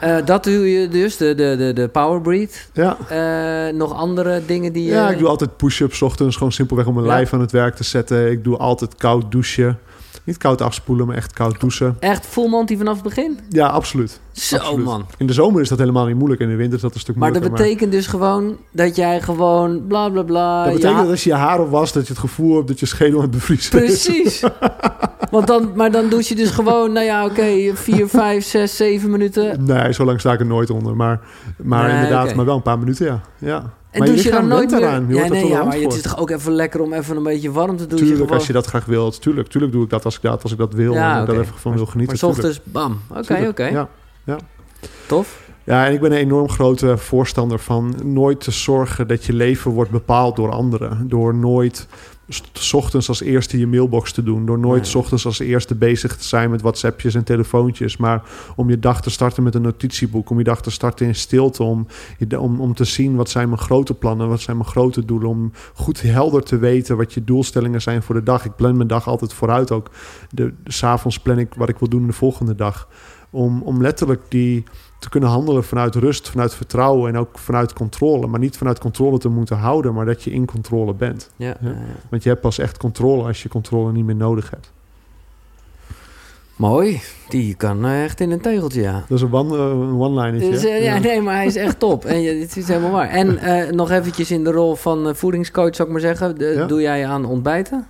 [0.00, 2.68] Eh, dat doe je dus, de, de, de, de power breath.
[2.72, 2.96] Ja.
[3.08, 4.90] Eh, nog andere dingen die je...
[4.90, 7.12] Ja, ik doe altijd push-ups 's ochtends, gewoon simpelweg om mijn Ja.
[7.12, 8.30] lijf aan het werk te zetten.
[8.30, 9.78] Ik doe altijd koud douchen.
[10.24, 11.96] Niet koud afspoelen, maar echt koud douchen.
[12.00, 13.38] Echt full monty vanaf het begin?
[13.48, 14.20] Ja, absoluut.
[14.32, 14.84] Zo, Absoluut.
[14.84, 15.06] man.
[15.18, 16.40] In de zomer is dat helemaal niet moeilijk.
[16.40, 17.66] In de winter is dat een stuk Maar dat moeilijker.
[17.66, 20.64] betekent dus gewoon dat jij gewoon bla bla bla...
[20.64, 22.68] dat betekent ja, dat als je je haar op was, dat je het gevoel hebt
[22.68, 23.70] dat je schedel aan het bevriezen.
[23.70, 24.42] Precies.
[25.30, 29.10] Want dan, maar dan doe je dus gewoon, nou ja, oké, vier, vijf, zes, zeven
[29.10, 29.64] minuten.
[29.64, 30.96] Nee, zo lang sta ik er nooit onder.
[30.96, 31.20] Maar,
[31.62, 33.20] maar Nee, inderdaad, maar wel een paar minuten, ja.
[33.38, 33.72] ja.
[33.90, 34.80] En Maar je dan lichaam nooit meer?
[34.80, 35.08] eraan.
[35.08, 37.22] Je ja, er nee, ja, maar het is toch ook even lekker om even een
[37.22, 37.98] beetje warm te douchen?
[37.98, 38.38] Tuurlijk, gewoon.
[38.38, 39.22] als je dat graag wilt.
[39.22, 40.92] Tuurlijk, tuurlijk doe ik dat als ik dat, als ik dat, wil.
[40.92, 42.16] Ja, en daar even van wil genieten.
[42.20, 43.00] Maar ochtends, bam.
[43.16, 43.64] Oké, oké.
[43.64, 43.88] Ja.
[45.06, 45.48] Tof.
[45.64, 49.70] Ja, en ik ben een enorm grote voorstander van nooit te zorgen dat je leven
[49.70, 51.08] wordt bepaald door anderen.
[51.08, 51.86] Door nooit
[52.52, 54.46] s- ochtends als eerste je mailbox te doen.
[54.46, 57.96] Door nooit s ochtends als eerste bezig te zijn met WhatsAppjes en telefoontjes.
[57.96, 58.22] Maar
[58.56, 60.30] om je dag te starten met een notitieboek.
[60.30, 61.62] Om je dag te starten in stilte.
[61.62, 61.86] Om,
[62.38, 65.28] om, om te zien wat zijn mijn grote plannen, wat zijn mijn grote doelen.
[65.28, 68.44] Om goed helder te weten wat je doelstellingen zijn voor de dag.
[68.44, 69.90] Ik plan mijn dag altijd vooruit ook.
[70.30, 72.88] De, de, s avonds plan ik wat ik wil doen de volgende dag.
[73.30, 74.64] Om, om letterlijk die
[75.00, 78.26] te kunnen handelen vanuit rust, vanuit vertrouwen en ook vanuit controle.
[78.26, 81.30] Maar niet vanuit controle te moeten houden, maar dat je in controle bent.
[81.36, 81.56] Ja, Ja.
[81.60, 81.76] ja, ja.
[82.10, 84.72] Want je hebt pas echt controle als je controle niet meer nodig hebt.
[86.56, 87.00] Mooi.
[87.28, 89.04] Die kan eh, echt in een tegeltje, ja.
[89.08, 90.50] Dat is een one- eh, one-linertje.
[90.50, 92.04] Dus, eh, ja, nee, maar hij is echt top.
[92.04, 93.08] En je, het is helemaal waar.
[93.08, 96.38] En eh, nog eventjes in de rol van voedingscoach, zou ik maar zeggen.
[96.38, 96.66] De- Ja.
[96.66, 97.86] Doe jij aan ontbijten?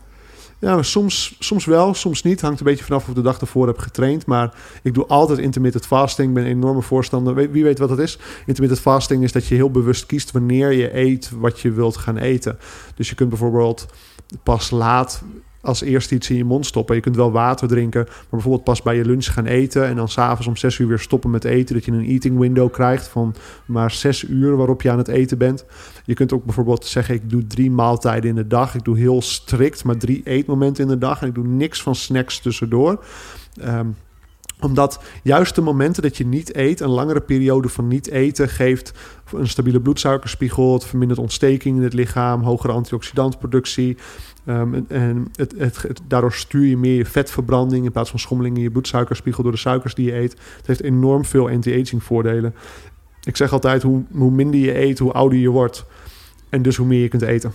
[0.61, 2.41] Ja, soms, soms wel, soms niet.
[2.41, 4.27] Hangt een beetje vanaf of ik de dag ervoor heb getraind.
[4.27, 6.29] Maar ik doe altijd intermittent fasting.
[6.29, 7.35] Ik ben een enorme voorstander.
[7.35, 8.19] Wie- Wie weet wat dat is?
[8.47, 12.17] Intermittent fasting is dat je heel bewust kiest wanneer je eet wat je wilt gaan
[12.17, 12.59] eten.
[12.95, 13.87] Dus je kunt bijvoorbeeld
[14.43, 15.23] pas laat
[15.63, 16.95] als eerste iets in je mond stoppen.
[16.95, 19.87] Je kunt wel water drinken, maar bijvoorbeeld pas bij je lunch gaan eten...
[19.87, 21.75] en dan s'avonds om zes uur weer stoppen met eten.
[21.75, 23.35] Dat je een eating window krijgt van
[23.67, 25.65] maar zes uur waarop je aan het eten bent.
[26.05, 28.75] Je kunt ook bijvoorbeeld zeggen, ik doe drie maaltijden in de dag.
[28.75, 31.23] Ik doe heel strikt, maar drie eetmomenten in de dag.
[31.23, 33.05] En ik doe niks van snacks tussendoor.
[33.61, 33.87] Ehm,
[34.61, 38.93] omdat juist de momenten dat je niet eet, een langere periode van niet eten, geeft
[39.33, 40.73] een stabiele bloedsuikerspiegel.
[40.73, 43.97] Het vermindert ontsteking in het lichaam, hogere antioxidantproductie.
[44.45, 48.63] Ehm, en het, het, daardoor stuur je meer je vetverbranding in plaats van schommeling in
[48.63, 50.37] je bloedsuikerspiegel door de suikers die je eet.
[50.57, 52.55] Het heeft enorm veel anti-aging voordelen.
[53.23, 55.85] Ik zeg altijd, hoe minder je eet, hoe ouder je wordt.
[56.49, 57.53] En dus hoe meer je kunt eten.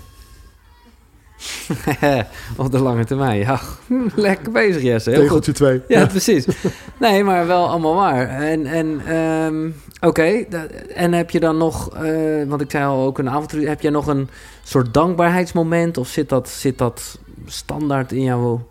[2.57, 3.59] Op de lange termijn, ja.
[4.15, 5.09] Lekker bezig, Jesse.
[5.09, 5.27] Heel goed.
[5.27, 5.81] Tegeltje 2.
[5.87, 6.45] Ja, precies.
[6.99, 8.29] Nee, maar wel allemaal waar.
[8.29, 9.69] En, en ehm,
[10.09, 10.45] oké,
[10.93, 13.91] en heb je dan nog, eh, want ik zei al ook een avontuur, heb jij
[13.91, 14.29] nog een
[14.63, 18.67] soort dankbaarheidsmoment of zit dat, zit dat standaard in jouw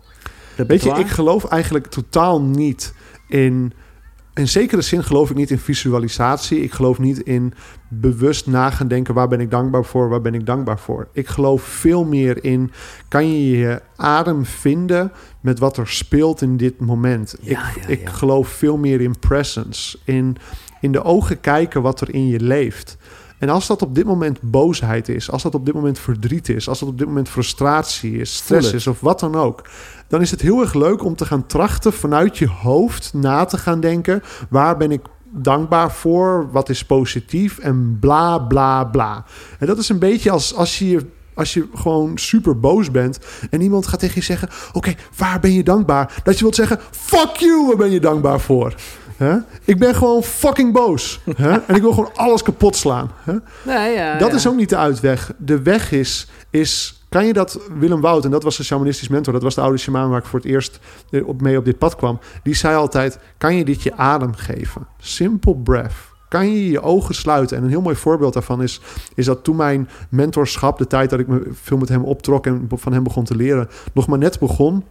[0.55, 2.93] Weet je, ik geloof eigenlijk totaal niet
[3.27, 3.73] in.
[4.35, 6.61] In zekere zin geloof ik niet in visualisatie.
[6.61, 7.53] Ik geloof niet in
[7.87, 11.07] bewust na gaan denken: waar ben ik dankbaar voor, waar ben ik dankbaar voor.
[11.11, 12.71] Ik geloof veel meer in:
[13.07, 17.35] kan je je adem vinden met wat er speelt in dit moment?
[17.41, 18.09] Ja, ik, ja, ik ja.
[18.09, 20.37] geloof veel meer in presence, in,
[20.81, 22.97] in de ogen kijken wat er in je leeft.
[23.37, 26.69] En als dat op dit moment boosheid is, als dat op dit moment verdriet is,
[26.69, 29.69] als dat op dit moment frustratie is, stress is of wat dan ook,
[30.07, 33.57] dan is het heel erg leuk om te gaan trachten vanuit je hoofd na te
[33.57, 39.25] gaan denken: waar ben ik dankbaar voor, wat is positief en bla bla bla.
[39.59, 43.19] En dat is een beetje als, als je je als je gewoon super boos bent
[43.49, 46.21] en iemand gaat tegen je zeggen: Oké, waar ben je dankbaar?
[46.23, 48.75] Dat je wilt zeggen: Fuck you, waar ben je dankbaar voor?
[49.65, 51.21] Ik ben gewoon fucking boos.
[51.67, 53.11] En ik wil gewoon alles kapot slaan.
[53.65, 54.35] Ja, Dat ja.
[54.35, 55.33] is ook niet de uitweg.
[55.37, 59.33] De weg is, is kan je dat, Willem Wout, en dat was de shamanistisch mentor,
[59.33, 60.79] dat was de oude shaman waar ik voor het eerst
[61.11, 64.33] eh, op, mee op dit pad kwam, die zei altijd, kan je dit je adem
[64.33, 64.87] geven?
[64.97, 65.93] Simple breath.
[66.29, 67.57] Kan je je ogen sluiten?
[67.57, 68.81] En een heel mooi voorbeeld daarvan is,
[69.15, 72.67] is dat toen mijn mentorschap, de tijd dat ik me veel met hem optrok en
[72.69, 74.83] van hem begon te leren, nog maar net begon.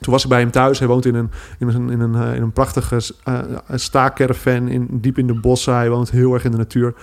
[0.00, 0.78] Toen was ik bij hem thuis.
[0.78, 3.38] Hij woont in een, in een, in een, eh, in een prachtige uh,
[3.74, 5.74] staakcaravan in, diep in de bossen.
[5.74, 6.94] Hij woont heel erg in de natuur.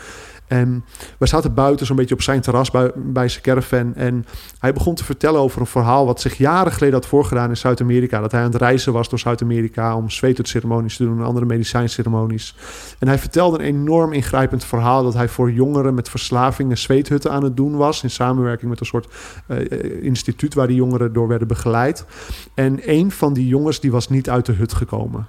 [0.47, 0.85] En
[1.17, 3.95] wij zaten buiten zo'n beetje op zijn terras bij, bij zijn caravan.
[3.95, 4.25] En
[4.59, 8.19] hij begon te vertellen over een verhaal wat zich jaren geleden had voorgedaan in Zuid-Amerika.
[8.19, 12.55] Dat hij aan het reizen was door Zuid-Amerika om zweetceremonies te doen en andere medicijnceremonies.
[12.99, 17.43] En hij vertelde een enorm ingrijpend verhaal dat hij voor jongeren met verslavingen zweethutten aan
[17.43, 18.03] het doen was.
[18.03, 19.13] In samenwerking met een soort
[19.47, 22.05] uh, instituut waar die jongeren door werden begeleid.
[22.53, 25.27] En een van die jongens die was niet uit de hut gekomen.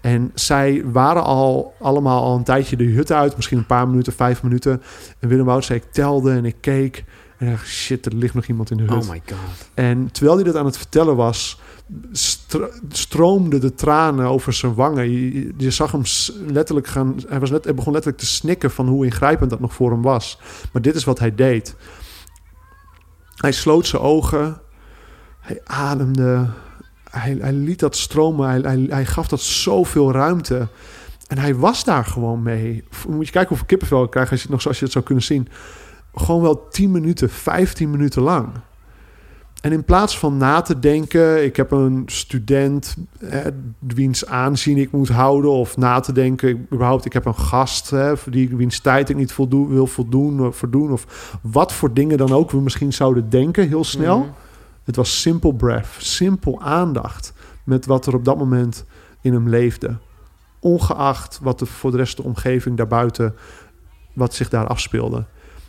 [0.00, 3.36] En zij waren al allemaal al een tijdje de hut uit.
[3.36, 4.82] Misschien een paar minuten, vijf minuten.
[5.18, 7.04] En Willem Wout zei, ik telde en ik keek.
[7.38, 9.04] En ik dacht, shit, er ligt nog iemand in de hut.
[9.04, 9.70] Oh my god.
[9.74, 11.60] En terwijl hij dat aan het vertellen was...
[12.12, 15.10] Stro stroomden de tranen over zijn wangen.
[15.10, 16.02] Je, je, zag hem
[16.52, 17.16] letterlijk gaan...
[17.28, 20.02] Hij, was net, hij begon letterlijk te snikken van hoe ingrijpend dat nog voor hem
[20.02, 20.38] was.
[20.72, 21.76] Maar dit is wat hij deed.
[23.34, 24.60] Hij sloot zijn ogen.
[25.40, 26.46] Hij ademde
[27.10, 28.48] hij, hij, liet dat stromen.
[28.48, 30.68] Hij, hij, gaf dat zoveel ruimte.
[31.26, 32.84] En hij was daar gewoon mee.
[33.08, 35.24] Moet je kijken hoeveel kippenvel ik krijg als je, nog zoals je het zou kunnen
[35.24, 35.48] zien.
[36.14, 38.48] Gewoon wel 10 minuten, 15 minuten lang.
[39.60, 43.40] En in plaats van na te denken, ik heb een student eh,
[43.78, 48.12] wiens aanzien ik moet houden, of na te denken, überhaupt, ik heb een gast hè,
[48.30, 52.32] die wiens tijd ik niet voldoen, wil voldoen, of verdoen, of wat voor dingen dan
[52.32, 54.18] ook we misschien zouden denken heel snel.
[54.18, 54.28] Mhm.
[54.88, 57.32] Het was simpel breath, simpel aandacht
[57.64, 58.84] met wat er op dat moment
[59.20, 59.96] in hem leefde.
[60.58, 63.34] Ongeacht wat er voor de rest de omgeving daarbuiten,
[64.12, 65.24] wat zich daar afspeelde.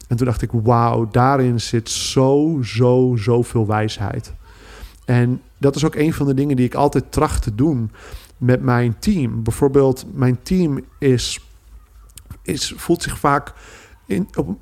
[0.08, 4.34] En toen dacht ik, wauw, daarin zit zo, zo, zoveel wijsheid.
[5.06, 7.92] En dat is ook een van de dingen die ik altijd tracht te doen
[8.38, 9.44] met mijn team.
[9.44, 11.40] Bijvoorbeeld, mijn team is,
[12.42, 13.54] is, voelt zich vaak
[14.06, 14.58] in, op,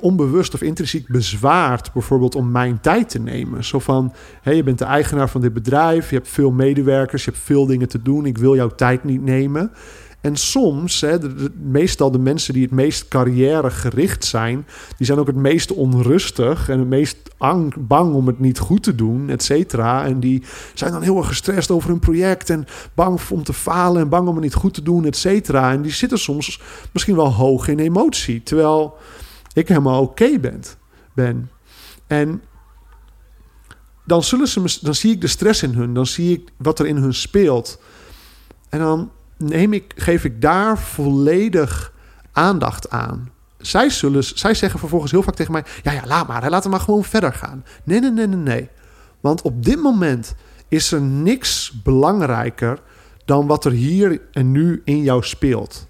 [0.00, 3.64] onbewust of intrinsiek bezwaard, bijvoorbeeld om mijn tijd te nemen.
[3.64, 4.12] Zo van,
[4.42, 7.66] hé, je bent de eigenaar van dit bedrijf, je hebt veel medewerkers, je hebt veel
[7.66, 9.72] dingen te doen, ik wil jouw tijd niet nemen.
[10.20, 14.66] En soms, hè, de, meestal de mensen die het meest carrièregericht zijn,
[14.96, 18.82] die zijn ook het meest onrustig en het meest ang- bang om het niet goed
[18.82, 20.04] te doen, et cetera.
[20.04, 20.42] En die
[20.74, 24.28] zijn dan heel erg gestrest over hun project en bang om te falen en bang
[24.28, 25.72] om het niet goed te doen, et cetera.
[25.72, 26.60] En die zitten soms
[26.92, 28.96] misschien wel hoog in emotie, terwijl
[29.52, 30.62] ik helemaal oké ben,
[31.12, 31.50] ben.
[32.06, 32.42] En
[34.04, 36.86] dan, zullen ze, dan zie ik de stress in hun, dan zie ik wat er
[36.86, 37.80] in hun speelt.
[38.68, 41.92] En dan neem ik, geef ik daar volledig
[42.32, 43.30] aandacht aan.
[43.58, 46.76] Zij, zullen, zij zeggen vervolgens heel vaak tegen mij: Ja, ja, laat maar, laten we
[46.76, 47.64] maar gewoon verder gaan.
[47.84, 48.68] Nee, nee, nee, nee, nee.
[49.20, 50.34] Want op dit moment
[50.68, 52.78] is er niks belangrijker
[53.24, 55.88] dan wat er hier en nu in jou speelt.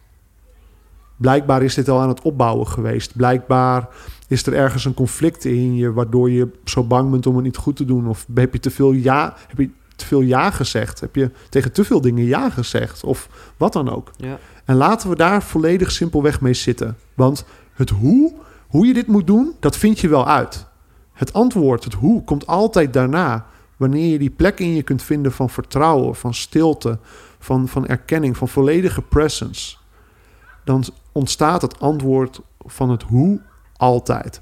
[1.20, 3.16] Blijkbaar is dit al aan het opbouwen geweest.
[3.16, 3.88] Blijkbaar
[4.28, 7.56] is er ergens een conflict in je waardoor je zo bang bent om het niet
[7.56, 8.08] goed te doen.
[8.08, 11.00] Of heb je te veel ja, heb je te veel ja gezegd?
[11.00, 13.04] Heb je tegen te veel dingen ja gezegd?
[13.04, 14.10] Of wat dan ook.
[14.16, 14.38] Ja.
[14.64, 16.96] En laten we daar volledig simpelweg mee zitten.
[17.14, 18.32] Want het hoe,
[18.68, 20.66] hoe je dit moet doen, dat vind je wel uit.
[21.12, 23.46] Het antwoord, het hoe, komt altijd daarna.
[23.76, 26.98] Wanneer je die plek in je kunt vinden van vertrouwen, van stilte,
[27.38, 29.76] van, van erkenning, van volledige presence.
[30.64, 33.40] Dan ontstaat het antwoord van het hoe
[33.76, 34.40] altijd.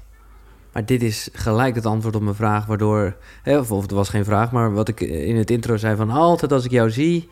[0.73, 3.15] Maar dit is gelijk het antwoord op mijn vraag, waardoor...
[3.43, 6.09] Hè, of, of het was geen vraag, maar wat ik in het intro zei van...
[6.09, 7.29] altijd als ik jou zie,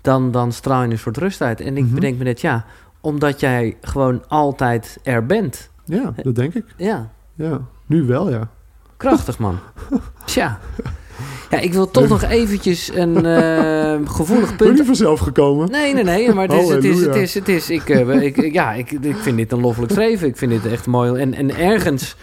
[0.00, 1.60] dan, dan straal je een soort rust uit.
[1.60, 1.94] En ik Mhm.
[1.94, 2.64] bedenk me net, ja,
[3.00, 5.70] omdat jij gewoon altijd er bent.
[5.84, 6.64] Ja, dat denk ik.
[6.76, 8.48] Ja, Ja, nu wel, ja.
[8.96, 9.58] krachtig man.
[10.24, 10.58] Tja.
[11.50, 14.86] Ja, ik wil toch nog eventjes een eh, gevoelig Ben je punt...
[14.86, 15.70] vanzelf gekomen?
[15.70, 18.36] Nee, nee, nee, maar het is, het is, het is, het is, ik, eh, ik,
[18.36, 20.28] ik- ja, ik, ik vind dit een loffelijk streven.
[20.28, 21.20] Ik vind dit echt mooi.
[21.20, 22.16] En, en ergens,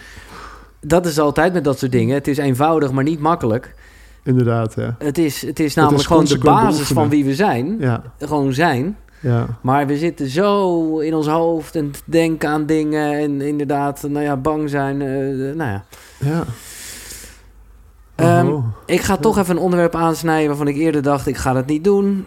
[0.80, 2.14] dat is altijd met dat soort dingen.
[2.14, 3.74] Het is eenvoudig, maar niet makkelijk.
[4.24, 4.94] Inderdaad, ja.
[4.98, 7.02] Het is, het is namelijk is gewoon de basis beoefenen.
[7.02, 7.76] van wie we zijn.
[7.80, 8.96] Ja, Gewoon zijn.
[9.20, 9.46] ja.
[9.62, 13.12] Maar we zitten zo in ons hoofd en denken aan dingen.
[13.18, 15.02] En inderdaad, nou ja, bang zijn.
[15.02, 15.08] eh,
[15.56, 15.84] nou ja.
[16.18, 16.44] Ja.
[18.18, 18.64] Ehm, Oh.
[18.86, 21.84] Ik ga toch even een onderwerp aansnijden waarvan ik eerder dacht, ik ga dat niet
[21.84, 22.26] doen.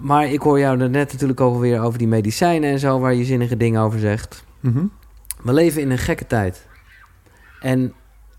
[0.00, 3.14] Maar ik hoor jou er net natuurlijk ook weer over die medicijnen en zo, waar
[3.14, 4.44] je zinnige dingen over zegt.
[4.60, 4.84] Mhm.
[5.42, 6.66] We leven in een gekke tijd.
[7.60, 7.92] En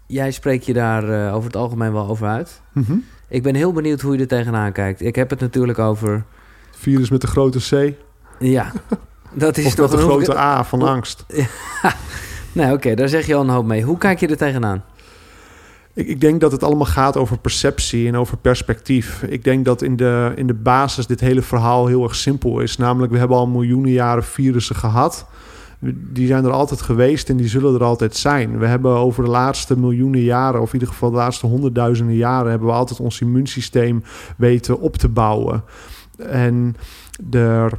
[0.07, 2.61] jij spreekt je daar eh, over het algemeen wel over uit.
[2.71, 2.93] Mhm.
[3.29, 5.01] Ik ben heel benieuwd hoe je er tegenaan kijkt.
[5.01, 6.23] Ik heb het natuurlijk over...
[6.71, 7.93] Virus met de grote C.
[8.39, 8.71] Ja,
[9.33, 11.25] dat is Of toch met de een grote A van angst.
[12.53, 13.81] Nee, oké, daar zeg je al een hoop mee.
[13.83, 14.83] Hoe kijk je er tegenaan?
[16.01, 19.23] Ik, ik denk dat het allemaal gaat over perceptie en over perspectief.
[19.23, 22.77] Ik denk dat in de, in de basis dit hele verhaal heel erg simpel is.
[22.77, 25.25] Namelijk, we hebben al miljoenen jaren virussen gehad.
[25.93, 28.57] Die zijn er altijd geweest en die zullen er altijd zijn.
[28.57, 32.49] We hebben over de laatste miljoenen jaren, of in ieder geval de laatste honderdduizenden jaren,
[32.49, 34.03] hebben we altijd ons immuunsysteem
[34.37, 35.63] weten op te bouwen.
[36.17, 36.75] En
[37.31, 37.71] er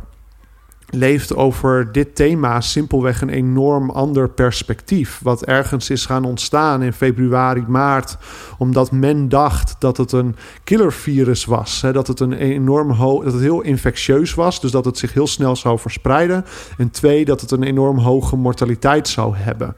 [0.94, 5.20] leeft over dit thema simpelweg een enorm ander perspectief.
[5.22, 8.16] Wat ergens is gaan ontstaan in februari, maart.
[8.58, 11.82] Omdat men dacht dat het een killervirus was.
[11.82, 14.60] Hè, dat het een enorm ho dat het heel infectieus was.
[14.60, 16.44] Dus dat het zich heel snel zou verspreiden.
[16.78, 19.76] En twee, dat het een enorm hoge mortaliteit zou hebben.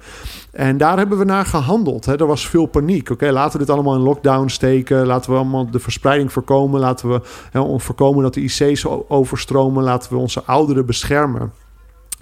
[0.55, 2.05] En daar hebben we naar gehandeld.
[2.05, 2.19] Hè.
[2.19, 3.11] Er was veel paniek.
[3.11, 5.07] Oké, laten we dit allemaal in lockdown steken.
[5.07, 6.81] Laten we allemaal de verspreiding voorkomen.
[6.81, 9.83] Laten we hè, voorkomen dat de IC's overstromen.
[9.83, 11.53] Laten we onze ouderen beschermen.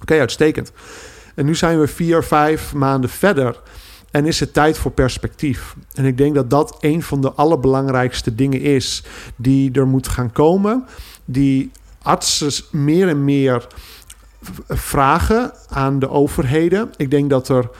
[0.01, 0.73] Oké, uitstekend.
[1.35, 3.61] En nu zijn we vier, vijf maanden verder.
[4.11, 5.77] En is het tijd voor perspectief.
[5.95, 9.05] En ik denk dat dat een van de allerbelangrijkste dingen is
[9.37, 10.85] die er moet gaan komen.
[11.25, 11.71] Die
[12.03, 13.67] artsen meer en meer
[14.69, 16.91] vragen aan de overheden.
[16.97, 17.71] Ik denk dat er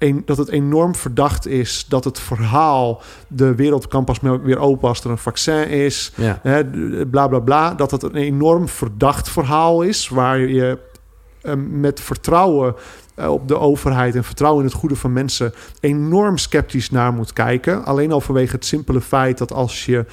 [0.00, 4.88] een, dat het enorm verdacht is dat het verhaal de wereld kan pas weer open
[4.88, 6.12] als er een vaccin is.
[6.16, 6.40] Ja.
[6.42, 6.64] Hè,
[7.06, 7.74] bla bla bla.
[7.74, 10.78] Dat het een enorm verdacht verhaal is waar je
[11.42, 12.74] eh, met vertrouwen
[13.14, 17.32] eh, op de overheid en vertrouwen in het goede van mensen enorm sceptisch naar moet
[17.32, 17.84] kijken.
[17.84, 20.06] Alleen al vanwege het simpele feit dat als je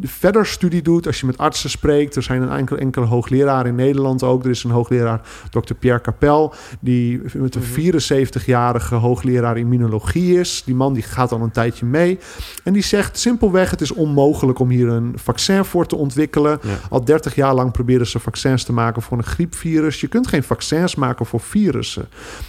[0.00, 2.16] verder studie doet, als je met artsen spreekt.
[2.16, 4.44] Er zijn een enkele, enkele hoogleraren in Nederland ook.
[4.44, 5.74] Er is een hoogleraar, Dr.
[5.74, 9.04] Pierre Capel, die met een 74-jarige mhm.
[9.04, 10.62] hoogleraar immunologie is.
[10.64, 12.18] Die man die gaat al een tijdje mee.
[12.64, 16.60] En die zegt simpelweg, het is onmogelijk om hier een vaccin voor te ontwikkelen.
[16.90, 20.00] Al 30 jaar lang proberen ze vaccins te maken voor een griepvirus.
[20.00, 22.08] Je kunt geen vaccins maken voor virussen.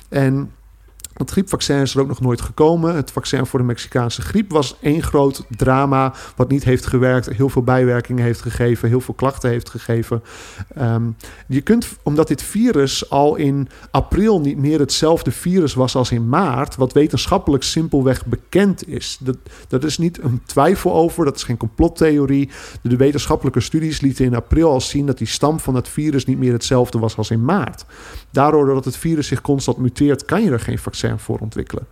[0.09, 0.51] En
[1.13, 2.95] het griepvaccin is er ook nog nooit gekomen.
[2.95, 6.13] Het vaccin voor de Mexicaanse griep was één groot drama.
[6.35, 10.23] Wat niet heeft gewerkt, heel veel bijwerkingen heeft gegeven, heel veel klachten heeft gegeven.
[10.75, 11.03] Ehm,
[11.47, 16.29] je kunt, omdat dit virus al in april niet meer hetzelfde virus was als in
[16.29, 19.17] maart, wat wetenschappelijk simpelweg bekend is.
[19.19, 22.49] Dat, dat is niet een twijfel over, dat is geen complottheorie.
[22.81, 26.37] De, wetenschappelijke studies lieten in april al zien dat die stam van het virus niet
[26.37, 27.85] meer hetzelfde was als in maart.
[28.31, 31.87] Daardoor dat het virus zich constant muteert, kan je er geen vaccin voor ontwikkelen.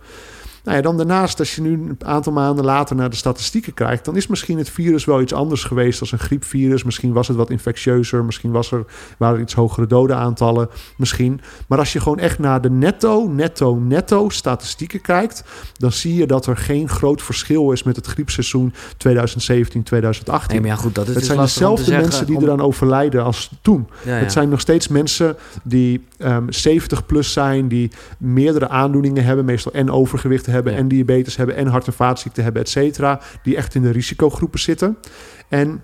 [0.64, 4.04] Nou ja, dan daarnaast, als je nu een aantal maanden later naar de statistieken kijkt,
[4.04, 6.84] dan is misschien het virus wel iets anders geweest als een griepvirus.
[6.84, 8.84] Misschien was het wat infectieuzer, misschien was er,
[9.18, 11.40] waren er iets hogere dodenaantallen, misschien.
[11.68, 15.44] Maar als je gewoon echt naar de netto, netto, netto statistieken kijkt,
[15.76, 20.50] dan zie je dat er geen groot verschil is met het griepseizoen 2017, 2018.
[20.50, 23.50] Nee, maar ja, goed, dat is het dus zijn dezelfde mensen die eraan overlijden als
[23.62, 23.88] toen.
[24.04, 26.04] Het zijn nog steeds mensen die
[26.48, 31.56] 70 ehm, plus zijn, die meerdere aandoeningen hebben, meestal en overgewicht hebben en diabetes hebben
[31.56, 34.96] en hart- en vaatziekten hebben, et cetera, die echt in de risicogroepen zitten.
[35.48, 35.82] En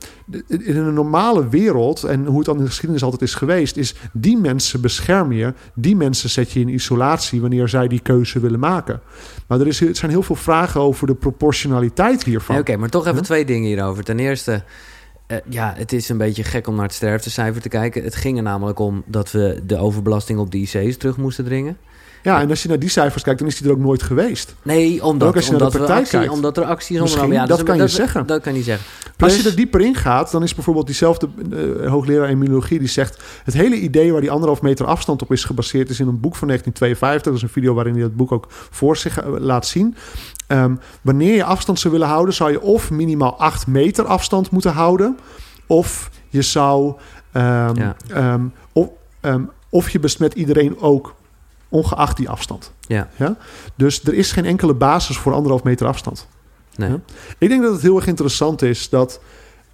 [0.48, 3.94] in een normale wereld, en hoe het dan in de geschiedenis altijd is geweest, is
[4.12, 8.60] die mensen bescherm je, die mensen zet je in isolatie wanneer zij die keuze willen
[8.60, 9.00] maken.
[9.46, 12.58] Maar er, is, er zijn heel veel vragen over de proportionaliteit hiervan.
[12.58, 14.04] Oké, maar toch even twee dingen hierover.
[14.04, 14.62] Ten eerste,
[15.28, 18.02] uh, ja, het is een beetje gek om naar het sterftecijfer te kijken.
[18.02, 21.76] Het ging er namelijk om dat we de overbelasting op de IC's terug moesten dringen.
[22.22, 24.54] Ja, en als je naar die cijfers kijkt, dan is die er ook nooit geweest.
[24.62, 27.62] Nee, omdat, als je omdat, naar de actie, kijkt, omdat er acties ondernomen ja, dat,
[27.62, 28.26] kan je zeggen.
[28.26, 28.86] Dat kan je zeggen.
[29.16, 32.88] Plus, als je er dieper in gaat, dan is bijvoorbeeld diezelfde uh, hoogleraar immunologie die
[32.88, 33.22] zegt...
[33.44, 35.90] het hele idee waar die anderhalf meter afstand op is gebaseerd...
[35.90, 37.32] is in een boek van 1952.
[37.32, 39.96] Dat is een video waarin hij dat boek ook voor zich eh, laat zien.
[40.48, 42.34] Um, wanneer je afstand zou willen houden...
[42.34, 45.18] zou je of minimaal 8 meter afstand moeten houden...
[45.66, 46.94] of je zou...
[47.32, 47.96] Um, ja.
[48.14, 48.88] um, of,
[49.68, 51.14] of je besmet iedereen ook
[51.68, 52.72] ongeacht die afstand.
[52.80, 53.08] Ja.
[53.16, 53.36] Ja?
[53.74, 56.26] Dus er is geen enkele basis voor anderhalf meter afstand.
[56.76, 56.90] Nee.
[56.90, 57.00] Ja?
[57.38, 59.20] Ik denk dat het heel erg interessant is dat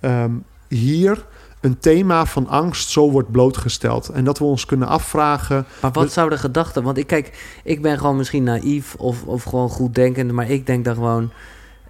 [0.00, 0.32] ehm,
[0.68, 1.24] hier
[1.60, 4.08] een thema van angst zo wordt blootgesteld.
[4.08, 5.66] En dat we ons kunnen afvragen.
[5.80, 6.82] Maar wat zou de gedachte?
[6.82, 10.66] Want ik kijk, ik ben gewoon misschien naïef of, of gewoon goed denkend, maar ik
[10.66, 11.30] denk dan gewoon.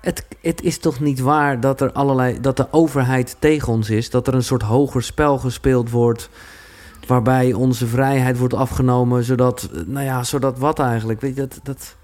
[0.00, 2.40] Het, het is toch niet waar dat er allerlei.
[2.40, 4.10] dat de overheid tegen ons is.
[4.10, 6.28] Dat er een soort hoger spel gespeeld wordt
[7.06, 11.20] waarbij onze vrijheid wordt afgenomen, zodat, nou ja, zodat wat eigenlijk?
[11.20, 11.96] Weet je, dat, dat...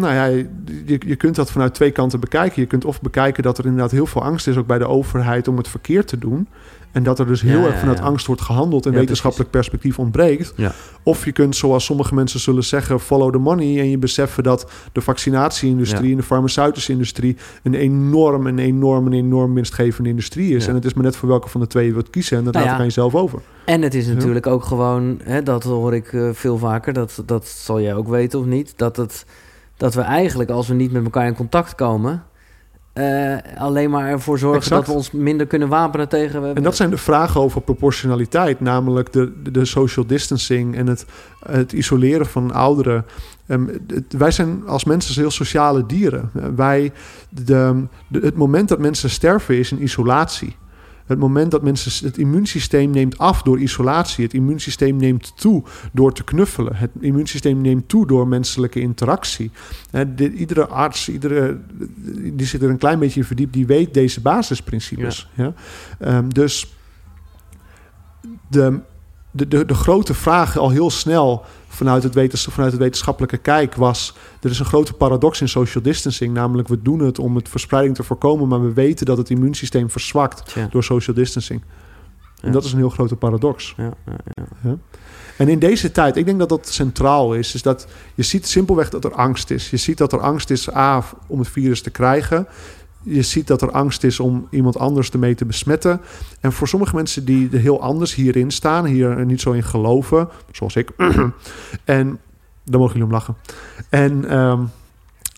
[0.00, 2.62] Nou ja, je, je kunt dat vanuit twee kanten bekijken.
[2.62, 5.48] Je kunt of bekijken dat er inderdaad heel veel angst is, ook bij de overheid,
[5.48, 6.48] om het verkeerd te doen.
[6.92, 10.54] En dat er dus heel erg vanuit angst wordt gehandeld en wetenschappelijk perspectief ontbreekt.
[11.02, 13.78] Of je kunt, zoals sommige mensen zullen zeggen, follow the money.
[13.78, 19.12] En je beseffen dat de vaccinatieindustrie en de farmaceutische industrie een enorm, een enorm, een
[19.12, 20.66] enorm winstgevende industrie is.
[20.66, 22.38] En het is maar net voor welke van de twee je wilt kiezen.
[22.38, 23.40] En dat nou laat ik aan jezelf over.
[23.64, 27.46] En het is natuurlijk ook gewoon, hè, dat hoor ik uh, veel vaker, dat, dat
[27.46, 29.24] zal jij ook weten of niet, dat, het,
[29.80, 32.22] dat we eigenlijk als we niet met elkaar in contact komen,
[32.94, 36.54] uh, alleen maar ervoor zorgen dat we ons minder kunnen wapenen tegen.
[36.54, 41.06] En dat zijn de vragen over proportionaliteit, namelijk de, de, social distancing en het,
[41.46, 43.06] het isoleren van ouderen.
[43.46, 43.70] Um,
[44.08, 46.30] wij zijn als mensen heel sociale dieren.
[46.56, 46.92] wij,
[47.28, 50.56] de, het moment dat mensen sterven is een isolatie.
[51.10, 54.24] Het moment dat mensen het immuunsysteem neemt af door isolatie.
[54.24, 56.76] Het immuunsysteem neemt toe door te knuffelen.
[56.76, 59.50] Het immuunsysteem neemt toe door menselijke interactie.
[60.16, 61.58] iedere arts, iedere,
[62.32, 65.28] die zit er een klein beetje in verdiept, die weet deze basisprincipes.
[65.34, 65.54] Ja.
[65.98, 66.74] Ehm, dus
[68.48, 68.80] de,
[69.30, 74.14] de, de, de grote vraag al heel snel vanuit het, vanuit het wetenschappelijke kijk was...
[74.40, 76.34] er is een grote paradox in social distancing.
[76.34, 78.48] Namelijk, we doen het om het verspreiding te voorkomen...
[78.48, 81.62] maar we weten dat het immuunsysteem verzwakt door social distancing.
[82.40, 83.74] En dat is een heel grote paradox.
[83.76, 83.92] Ja,
[84.62, 84.76] ja,
[85.36, 87.54] en in deze tijd, ik denk dat dat centraal is...
[87.54, 89.70] is dat je ziet simpelweg dat er angst is.
[89.70, 92.46] Je ziet dat er angst is, A, om het virus te krijgen
[93.02, 96.00] je ziet dat er angst is om iemand anders ermee te besmetten.
[96.40, 100.28] En voor sommige mensen die er heel anders hierin staan, hier niet zo in geloven,
[100.52, 100.90] zoals ik.
[101.84, 102.18] en
[102.64, 103.36] daar mogen jullie om lachen.
[103.88, 104.70] En um,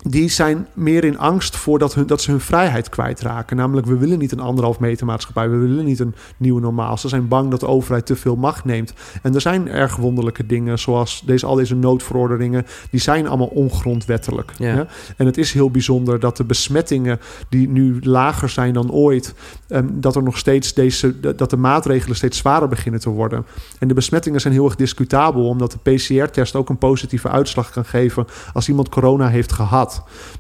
[0.02, 3.56] die zijn meer in angst voor dat, hun, dat ze hun vrijheid kwijtraken.
[3.56, 5.50] Namelijk, we willen niet een anderhalf meter maatschappij.
[5.50, 6.98] We willen niet een nieuwe normaal.
[6.98, 8.92] Ze zijn bang dat de overheid te veel macht neemt.
[9.22, 12.66] En er zijn erg wonderlijke dingen, zoals deze, al deze noodverordeningen.
[12.90, 14.52] Die zijn allemaal ongrondwettelijk.
[14.58, 14.74] Ja.
[14.74, 14.86] Ja?
[15.16, 19.34] En het is heel bijzonder dat de besmettingen die nu lager zijn dan ooit...
[19.68, 23.44] ehm, dat er nog steeds deze, dat de maatregelen steeds zwaarder beginnen te worden.
[23.78, 25.48] En de besmettingen zijn heel erg discutabel...
[25.48, 28.26] omdat de PCR-test ook een positieve uitslag kan geven...
[28.52, 29.91] als iemand corona heeft gehad.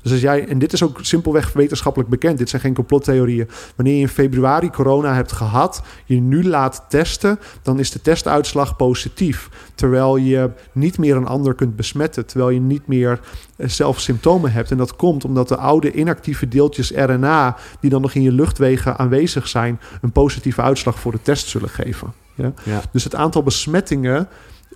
[0.02, 3.48] Dus als jij, en dit is ook simpelweg wetenschappelijk bekend, dit zijn geen complottheorieën.
[3.76, 8.76] Wanneer je in februari corona hebt gehad, je nu laat testen, dan is de testuitslag
[8.76, 9.48] positief.
[9.74, 13.20] Terwijl je niet meer een ander kunt besmetten, terwijl je niet meer
[13.56, 14.70] eh, zelf symptomen hebt.
[14.70, 18.98] En dat komt omdat de oude inactieve deeltjes RNA, die dan nog in je luchtwegen
[18.98, 22.12] aanwezig zijn, een positieve uitslag voor de test zullen geven.
[22.34, 22.52] Ja?
[22.64, 22.80] Ja.
[22.92, 24.28] Dus het aantal besmettingen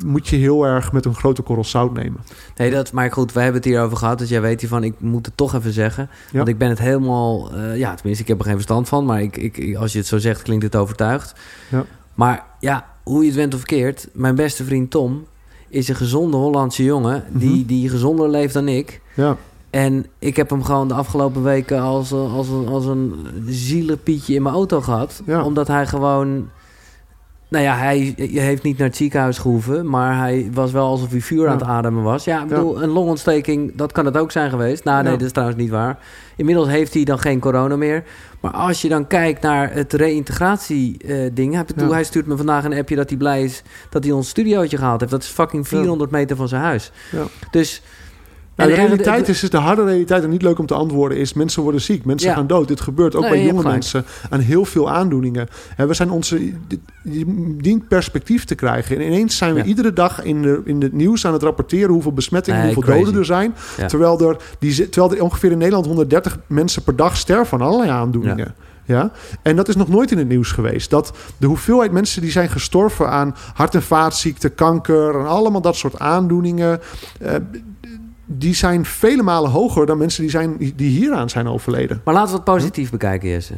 [0.05, 2.21] moet je heel erg met een grote korrel zout nemen.
[2.57, 4.19] Nee, dat, maar goed, wij hebben het hierover gehad.
[4.19, 6.09] Dus jij weet hiervan, ik moet het toch even zeggen.
[6.31, 6.37] Ja.
[6.37, 7.53] Want ik ben het helemaal...
[7.55, 9.05] eh, ja, tenminste, ik heb er geen verstand van.
[9.05, 11.35] Maar ik, ik, als je het zo zegt, klinkt het overtuigd.
[11.71, 11.85] Ja.
[12.15, 14.09] Maar ja, hoe je het went of keert...
[14.13, 15.25] Mijn beste vriend Tom
[15.69, 17.25] is een gezonde Hollandse jongen...
[17.33, 17.67] die, Mhm.
[17.67, 19.01] die gezonder leeft dan ik.
[19.15, 19.37] Ja,
[19.71, 23.15] En ik heb hem gewoon de afgelopen weken als, een- als, een, als een
[23.47, 25.23] zielenpietje in mijn auto gehad.
[25.27, 25.45] Ja.
[25.45, 26.49] Omdat hij gewoon...
[27.49, 29.89] Nou ja, hij heeft niet naar het ziekenhuis gehoeven...
[29.89, 32.25] maar hij was wel alsof hij vuur aan het ademen was.
[32.25, 34.85] Ja, ik bedoel, een longontsteking, dat kan het ook zijn geweest.
[34.85, 35.19] Nou, nee, Ja.
[35.19, 35.99] dat is trouwens niet waar.
[36.37, 38.05] Inmiddels heeft hij dan geen corona meer.
[38.41, 41.55] Maar als je dan kijkt naar het reïntegratie-ding...
[41.55, 43.63] hij, bedoel, hij stuurt me vandaag een appje dat hij blij is...
[43.91, 45.13] dat hij ons studiootje gehaald heeft.
[45.13, 46.93] Dat is fucking 400 meter van zijn huis.
[47.13, 47.23] Ja.
[47.51, 47.83] Dus...
[48.57, 51.33] Nou, de realiteit is, is de harde realiteit en niet leuk om te antwoorden is
[51.33, 52.35] mensen worden ziek, mensen Ja.
[52.35, 52.69] gaan dood.
[52.69, 55.49] Dit gebeurt ook Nee, bij jonge mensen aan heel veel aandoeningen.
[55.77, 56.53] En we zijn onze
[57.03, 58.97] je dient perspectief te krijgen.
[58.97, 59.65] En ineens zijn we Ja.
[59.65, 63.05] iedere dag in de in het nieuws aan het rapporteren hoeveel besmettingen, Nee, hoeveel crazy.
[63.05, 63.87] doden er zijn, Ja.
[63.87, 67.91] terwijl er die terwijl er ongeveer in Nederland 130 mensen per dag sterven aan allerlei
[67.91, 68.55] aandoeningen.
[68.85, 69.11] Ja.
[69.43, 70.91] En dat is nog nooit in het nieuws geweest.
[70.91, 75.77] Dat de hoeveelheid mensen die zijn gestorven aan hart- en vaatziekten, kanker en allemaal dat
[75.77, 76.81] soort aandoeningen.
[77.21, 77.35] eh,
[78.27, 82.01] die zijn vele malen hoger dan mensen die, zijn, die hieraan zijn overleden.
[82.05, 83.55] Maar laten we het positief bekijken, Jesse.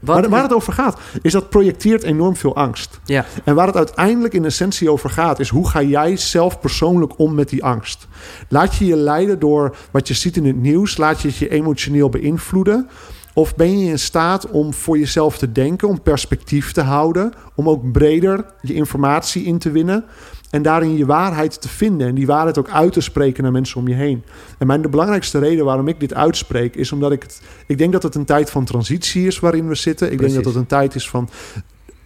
[0.00, 3.00] Waar is- het over gaat, is dat projecteert enorm veel angst.
[3.04, 7.18] Ja, En waar het uiteindelijk in essentie over gaat, is hoe ga jij zelf persoonlijk
[7.18, 8.06] om met die angst?
[8.48, 10.96] Laat je je leiden door wat je ziet in het nieuws?
[10.96, 12.88] Laat je het je emotioneel beïnvloeden?
[13.34, 17.68] Of ben je in staat om voor jezelf te denken, om perspectief te houden, om
[17.68, 20.04] ook breder je informatie in te winnen
[20.52, 23.80] en daarin je waarheid te vinden en die waarheid ook uit te spreken naar mensen
[23.80, 24.24] om je heen?
[24.58, 27.92] En mijn de belangrijkste reden waarom ik dit uitspreek, is omdat ik het, ik denk
[27.92, 30.10] dat het een tijd van transitie is waarin we zitten.
[30.10, 30.34] Ik Precies.
[30.34, 31.28] denk dat het een tijd is van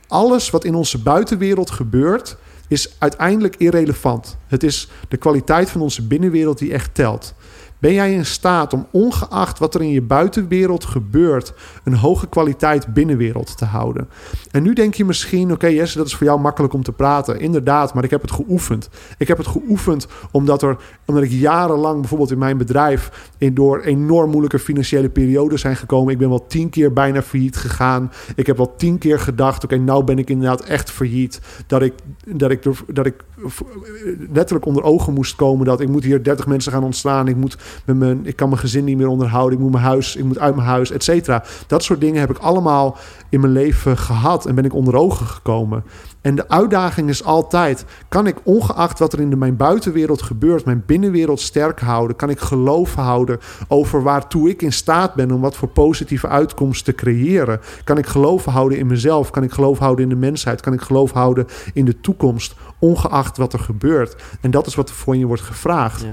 [0.09, 2.36] alles wat in onze buitenwereld gebeurt,
[2.68, 4.36] is uiteindelijk irrelevant.
[4.47, 7.34] Het is de kwaliteit van onze binnenwereld die echt telt.
[7.78, 11.54] Ben jij in staat om ongeacht wat er in je buitenwereld gebeurt,
[11.84, 14.08] een hoge kwaliteit binnenwereld te houden?
[14.50, 17.40] En nu denk je misschien, oké Jesse, dat is voor jou makkelijk om te praten.
[17.40, 18.88] Inderdaad, maar ik heb het geoefend.
[19.18, 23.80] Ik heb het geoefend omdat, er, omdat ik jarenlang bijvoorbeeld in mijn bedrijf in, door
[23.80, 26.12] enorm moeilijke financiële perioden zijn gekomen.
[26.12, 28.12] Ik ben wel tien keer bijna failliet gegaan.
[28.36, 31.40] Ik heb wel tien keer gedacht, oké, nou ben ik inderdaad echt failliet.
[31.66, 32.62] Dat ik, dat ik,
[32.92, 33.24] dat ik
[34.32, 37.28] letterlijk onder ogen moest komen dat ik moet hier 30 mensen gaan ontstaan.
[37.28, 39.58] Ik, moet met mijn, ik kan mijn gezin niet meer onderhouden.
[39.58, 41.28] Ik moet mijn huis, ik moet uit mijn huis, et.
[41.66, 42.96] Dat soort dingen heb ik allemaal
[43.28, 45.84] in mijn leven gehad en ben ik onder ogen gekomen.
[46.26, 50.64] En de uitdaging is altijd: kan ik ongeacht wat er in de, mijn buitenwereld gebeurt,
[50.64, 52.16] mijn binnenwereld sterk houden?
[52.16, 53.38] Kan ik geloof houden
[53.68, 57.60] over waartoe ik in staat ben om wat voor positieve uitkomst te creëren?
[57.84, 59.30] Kan ik geloof houden in mezelf?
[59.30, 60.60] Kan ik geloof houden in de mensheid?
[60.60, 64.16] Kan ik geloof houden in de toekomst, ongeacht wat er gebeurt?
[64.40, 66.06] En dat is wat er voor je wordt gevraagd.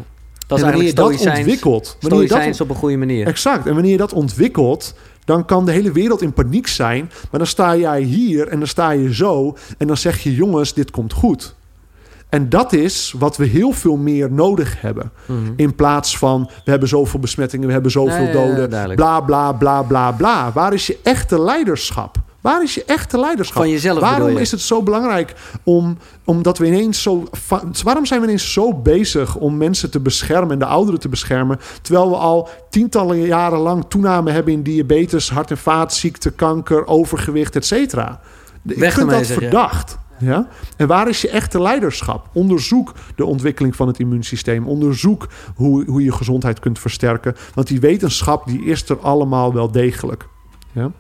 [0.60, 3.28] Dat is en wanneer je dat ontwikkelt, wanneer je dat op een goede manier.
[3.28, 3.66] Exact.
[3.66, 4.93] En wanneer je dat ontwikkelt,
[5.26, 7.12] dan kan de hele wereld in paniek zijn.
[7.32, 9.58] Maar dan sta jij hier en dan sta je zo.
[9.78, 11.56] En dan zeg je: jongens, dit komt goed.
[12.30, 15.12] En dat is wat we heel veel meer nodig hebben.
[15.26, 15.39] Mhm.
[15.56, 18.95] In plaats van we hebben zoveel besmettingen, we hebben zoveel Nee, ja, doden.
[18.95, 20.51] Bla bla bla bla bla.
[20.51, 22.18] Waar is je echte leiderschap?
[22.44, 23.58] Waar is je echte leiderschap?
[23.58, 24.39] Van jezelf Waarom je?
[24.39, 25.34] is het zo belangrijk
[25.64, 27.24] om, omdat we ineens zo.
[27.84, 31.60] Waarom zijn we ineens zo bezig om mensen te beschermen en de ouderen te beschermen,
[31.82, 37.56] terwijl we al tientallen jaren lang toename hebben in diabetes, hart- en vaatziekten, kanker, overgewicht,
[37.56, 38.20] et cetera?
[38.66, 39.98] Ik Weg vind dat verdacht.
[40.20, 40.48] Ja?
[40.78, 42.30] En waar is je echte leiderschap?
[42.34, 44.68] Onderzoek de ontwikkeling van het immuunsysteem.
[44.68, 47.36] Onderzoek hoe, hoe je gezondheid kunt versterken.
[47.54, 50.28] Want die wetenschap die is er allemaal wel degelijk.
[50.72, 50.91] Ja?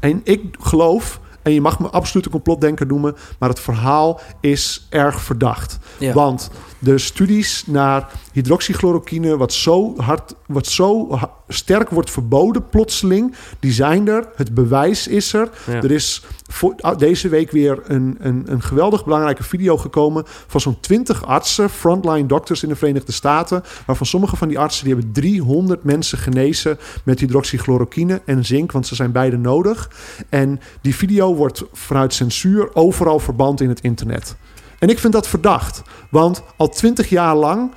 [0.00, 4.86] En ik geloof, en je mag me absoluut een complotdenker noemen, maar het verhaal is
[4.90, 5.78] erg verdacht.
[5.98, 6.12] Ja.
[6.12, 8.08] Want de studies naar
[8.38, 14.28] hydroxychloroquine, wat zo hard, wat zo ha- sterk wordt verboden plotseling, die zijn er.
[14.36, 15.50] Het bewijs is er.
[15.66, 15.82] Ja.
[15.82, 20.60] Er is voor, ah, deze week weer een, een, een geweldig belangrijke video gekomen van
[20.60, 24.94] zo'n 20 artsen, frontline doctors in de Verenigde Staten, waarvan sommige van die artsen die
[24.94, 29.90] hebben 300 mensen genezen met hydroxychloroquine en zink, want ze zijn beide nodig.
[30.28, 34.36] En die video wordt vanuit censuur overal verband in het internet.
[34.78, 37.70] En ik vind dat verdacht, want al 20 jaar lang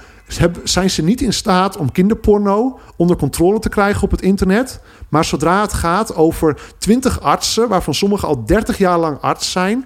[0.63, 4.81] zijn ze niet in staat om kinderporno onder controle te krijgen op het internet.
[5.09, 9.85] Maar zodra het gaat over 20 artsen, waarvan sommigen al 30 jaar lang arts zijn.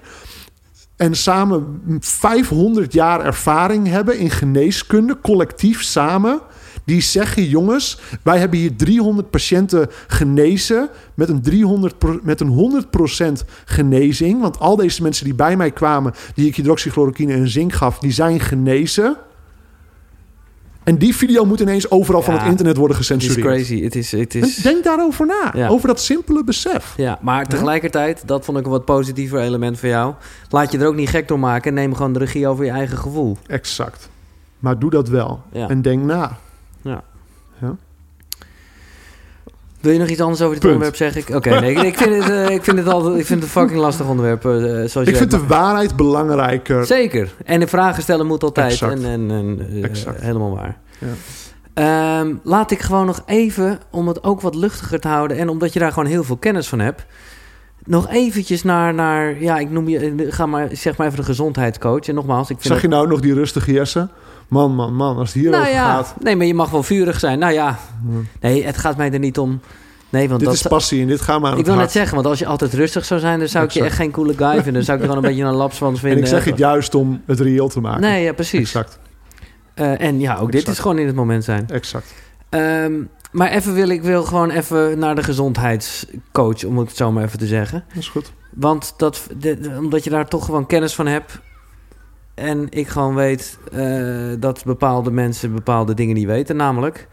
[0.96, 6.40] En samen 500 jaar ervaring hebben in geneeskunde, collectief samen.
[6.84, 10.88] Die zeggen: jongens, wij hebben hier 300 patiënten genezen.
[11.14, 12.84] Met een, 300 pro- met een
[13.38, 14.40] 100% genezing.
[14.40, 18.12] Want al deze mensen die bij mij kwamen, die ik hydroxychloroquine en zink gaf, die
[18.12, 19.16] zijn genezen.
[20.86, 23.54] En die video moet ineens overal van Ja, het internet worden Het is gecensureerd.
[23.54, 23.82] crazy.
[23.82, 24.56] Het is, het is...
[24.56, 25.52] Denk daarover na.
[25.54, 25.68] Ja.
[25.68, 26.94] Over dat simpele besef.
[26.96, 30.14] Ja, maar tegelijkertijd, dat vond ik een wat positiever element voor jou.
[30.50, 31.74] Laat je er ook niet gek door maken.
[31.74, 33.36] Neem gewoon de regie over je eigen gevoel.
[33.46, 34.08] Exact.
[34.58, 35.42] Maar doe dat wel.
[35.52, 35.68] Ja.
[35.68, 36.38] En denk na.
[39.86, 40.72] Wil je nog iets anders over dit Punt.
[40.74, 41.20] onderwerp zeggen?
[41.20, 43.60] Ik- Oké, nee, ik, vind het, eh, ik vind het altijd, ik vind het een
[43.60, 44.44] fucking lastig onderwerp.
[44.44, 46.86] eh, zoals je Ik vind de waarheid belangrijker.
[46.86, 47.34] Zeker.
[47.44, 48.70] En de vragen stellen moet altijd.
[48.72, 48.92] Exact.
[48.92, 50.20] En, en, en eh, Exact.
[50.20, 50.76] helemaal waar.
[50.98, 51.06] Ja.
[51.74, 55.36] Ehm, laat ik gewoon nog even, om het ook wat luchtiger te houden...
[55.38, 57.06] en omdat je daar gewoon heel veel kennis van hebt...
[57.84, 60.26] nog eventjes naar, naar ja, ik noem je...
[60.28, 62.06] ga maar, zeg maar even de gezondheidscoach.
[62.08, 64.08] En nogmaals, ik vind Zag je nou nog die rustige Jesse?
[64.48, 65.16] Man, man, man.
[65.16, 66.14] Als het hierover nou ja, gaat.
[66.20, 67.38] nee, maar je mag wel vurig zijn.
[67.38, 67.78] Nou ja,
[68.40, 69.60] nee, het gaat mij er niet om.
[70.08, 71.92] Nee, want Dit dat is passie en dit gaat maar aan ik het wil net
[71.92, 74.34] zeggen, want als je altijd rustig zou zijn, dan zou ik je echt geen coole
[74.36, 74.72] guy vinden.
[74.72, 76.18] Dan zou ik je gewoon een beetje een lapswans En vinden.
[76.18, 78.00] ik zeg het juist om het reëel te maken.
[78.00, 78.60] Nee, ja, precies.
[78.60, 78.98] Exact.
[79.74, 81.68] Eh, en ja, ook dit is gewoon in het moment zijn.
[81.68, 82.14] Exact.
[82.48, 82.92] Ehm,
[83.32, 87.38] maar even wil ik wil gewoon even naar de gezondheidscoach, om het zo maar even
[87.38, 87.84] te zeggen.
[87.88, 88.32] Dat is goed.
[88.54, 91.38] Want dat, de- omdat je daar toch gewoon kennis van hebt.
[92.36, 96.56] En ik gewoon weet eh, dat bepaalde mensen bepaalde dingen niet weten.
[96.56, 97.08] Namelijk,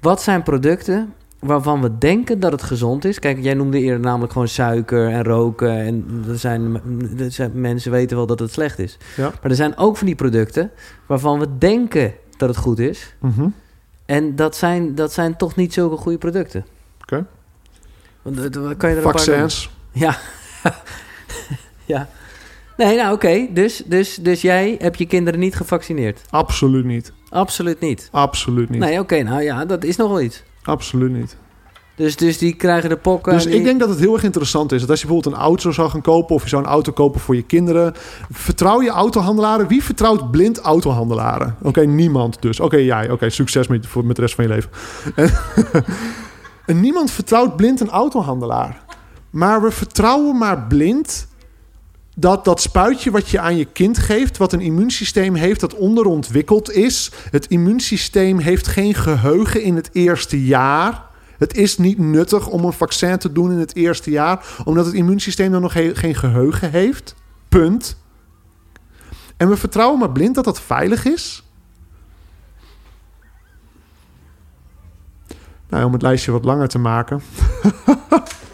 [0.00, 3.18] wat zijn producten waarvan we denken dat het gezond is?
[3.18, 5.78] Kijk, jij noemde eerder namelijk gewoon suiker en roken.
[5.78, 6.80] En er zijn,
[7.18, 8.98] er zijn mensen weten wel dat het slecht is.
[9.16, 9.32] Ja.
[9.42, 10.70] Maar er zijn ook van die producten
[11.06, 13.14] waarvan we denken dat het goed is.
[13.18, 13.48] Mhm.
[14.06, 16.66] En dat zijn, dat zijn toch niet zulke goede producten.
[17.00, 17.26] Oké.
[18.22, 19.02] Want, eh, Kan je er een paar?
[19.02, 19.70] Vaccins.
[19.92, 20.16] Ja.
[21.84, 22.08] ja.
[22.76, 23.46] Nee, nou oké.
[23.50, 26.20] Dus, dus, dus jij hebt je kinderen niet gevaccineerd?
[26.30, 27.12] Absoluut niet.
[27.28, 28.08] Absoluut niet.
[28.12, 28.80] Absoluut niet.
[28.80, 29.22] Nee, oké.
[29.22, 30.42] nou ja, dat is nog wel iets.
[30.62, 31.36] Absoluut niet.
[31.96, 33.32] Dus, dus die krijgen de pokken.
[33.32, 34.80] Dus ik denk dat het heel erg interessant is.
[34.80, 36.34] Dat als je bijvoorbeeld een auto zou gaan kopen...
[36.34, 37.92] of je zou een auto kopen voor je kinderen...
[38.30, 39.68] vertrouw je autohandelaren?
[39.68, 41.56] Wie vertrouwt blind autohandelaren?
[41.62, 42.60] Oké, niemand dus.
[42.60, 43.10] Oké, jij.
[43.10, 44.70] Oké, succes met, voor, met de rest van je leven.
[45.14, 45.30] En,
[46.66, 48.84] en niemand vertrouwt blind een autohandelaar.
[49.30, 51.26] Maar we vertrouwen maar blind...
[52.18, 54.36] dat dat spuitje wat je aan je kind geeft...
[54.36, 57.10] wat een immuunsysteem heeft dat onderontwikkeld is...
[57.30, 61.04] het immuunsysteem heeft geen geheugen in het eerste jaar...
[61.38, 64.94] Het is niet nuttig om een vaccin te doen in het eerste jaar, omdat het
[64.94, 67.14] immuunsysteem dan nog geen geheugen heeft.
[67.48, 67.96] Punt.
[69.36, 71.44] En we vertrouwen maar blind dat dat veilig is.
[75.68, 77.22] Nou, om het lijstje wat langer te maken.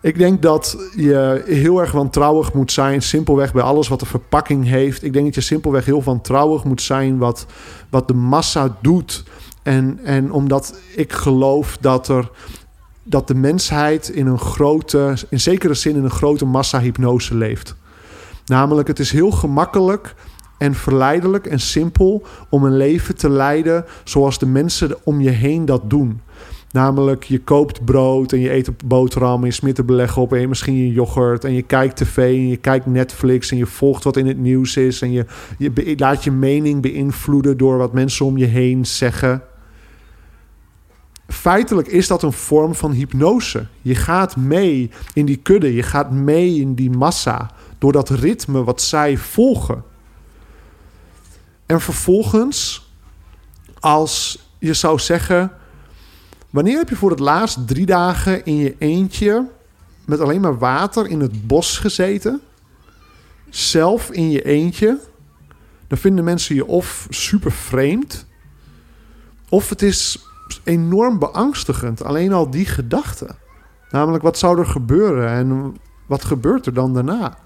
[0.00, 4.64] Ik denk dat je heel erg wantrouwig moet zijn, simpelweg bij alles wat de verpakking
[4.64, 5.02] heeft.
[5.02, 7.46] Ik denk dat je simpelweg heel wantrouwig moet zijn wat,
[7.90, 9.24] wat de massa doet.
[9.62, 12.30] En, en omdat ik geloof dat er
[13.02, 17.74] dat de mensheid in een grote, in zekere zin in een grote massa-hypnose leeft.
[18.46, 20.14] Namelijk, het is heel gemakkelijk
[20.58, 25.64] en verleidelijk en simpel om een leven te leiden zoals de mensen om je heen
[25.64, 26.20] dat doen.
[26.72, 30.32] Namelijk, je koopt brood en je eet een boterham en je smit er beleg op
[30.32, 34.04] en misschien je yoghurt en je kijkt tv en je kijkt Netflix en je volgt
[34.04, 35.26] wat in het nieuws is en je,
[35.58, 39.42] je laat je mening beïnvloeden door wat mensen om je heen zeggen.
[41.28, 43.66] Feitelijk is dat een vorm van hypnose.
[43.82, 48.64] Je gaat mee in die kudde, je gaat mee in die massa door dat ritme
[48.64, 49.84] wat zij volgen.
[51.66, 52.88] En vervolgens,
[53.80, 55.52] als je zou zeggen:
[56.58, 59.46] Wanneer heb je voor het laatst drie dagen in je eentje
[60.04, 62.40] met alleen maar water in het bos gezeten?
[63.48, 64.98] Zelf in je eentje?
[65.86, 68.26] Dan vinden mensen je of super vreemd,
[69.48, 70.18] of het is
[70.64, 72.04] enorm beangstigend.
[72.04, 73.28] Alleen al die gedachte.
[73.90, 77.38] Namelijk, wat zou er gebeuren en wat gebeurt er dan daarna?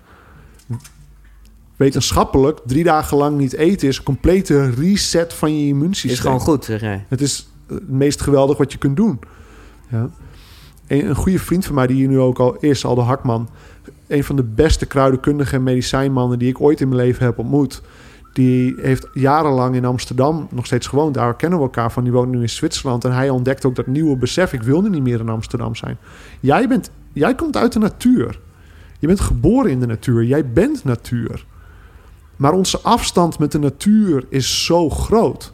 [1.76, 6.12] wetenschappelijk drie dagen lang niet eten is een complete reset van je immuunsysteem.
[6.12, 7.04] Is gewoon goed, zeg jij.
[7.08, 9.20] Het is het meest geweldig wat je kunt doen.
[9.90, 10.10] Ja.
[10.86, 13.48] Een, goede vriend van mij, die hier nu ook al is, Aldo Hakman...
[14.06, 16.38] een van de beste kruidenkundige en medicijnmannen...
[16.38, 17.82] die ik ooit in mijn leven heb ontmoet...
[18.32, 21.14] die heeft jarenlang in Amsterdam nog steeds gewoond.
[21.14, 22.02] Daar kennen we elkaar van.
[22.04, 23.04] Die woont nu in Zwitserland.
[23.04, 24.52] En hij ontdekt ook dat nieuwe besef...
[24.52, 25.96] ik wilde niet meer in Amsterdam zijn.
[26.40, 28.40] Jij, bent, jij komt uit de natuur.
[28.98, 30.24] Je bent geboren in de natuur.
[30.24, 31.44] Jij bent natuur.
[32.36, 35.52] Maar onze afstand met de natuur is zo groot.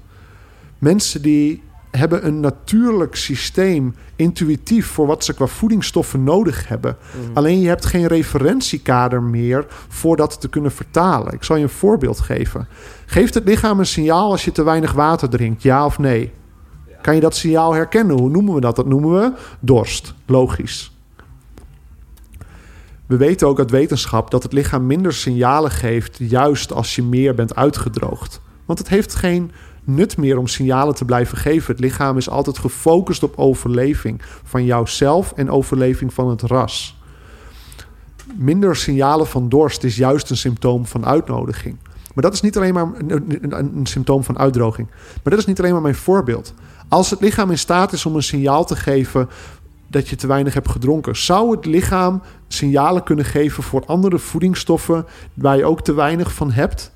[0.79, 1.62] Mensen die
[1.99, 6.97] hebben een natuurlijk systeem, intuïtief voor wat ze qua voedingsstoffen nodig hebben.
[7.35, 11.33] Alleen je hebt geen referentiekader meer voor dat te kunnen vertalen.
[11.33, 12.69] Ik zal je een voorbeeld geven.
[13.07, 16.33] Geeft het lichaam een signaal als je te weinig water drinkt, ja of nee?
[17.03, 18.19] Kan je dat signaal herkennen?
[18.19, 18.77] Hoe noemen we dat?
[18.77, 20.15] Dat noemen we dorst.
[20.27, 20.93] Logisch.
[23.07, 27.35] We weten ook uit wetenschap dat het lichaam minder signalen geeft, juist als je meer
[27.35, 28.41] bent uitgedroogd.
[28.65, 29.51] Want het heeft geen
[29.89, 31.72] nut meer om signalen te blijven geven.
[31.72, 36.97] Het lichaam is altijd gefocust op overleving van jouzelf en overleving van het ras.
[38.34, 41.76] Minder signalen van dorst is juist een symptoom van uitnodiging.
[42.14, 44.89] Maar dat is niet alleen maar een, een, een, symptoom van uitdroging.
[44.89, 46.55] Maar dat is niet alleen maar mijn voorbeeld.
[46.89, 49.28] Als het lichaam in staat is om een signaal te geven
[49.86, 55.07] dat je te weinig hebt gedronken, zou het lichaam signalen kunnen geven voor andere voedingsstoffen
[55.34, 56.93] waar je ook te weinig van hebt?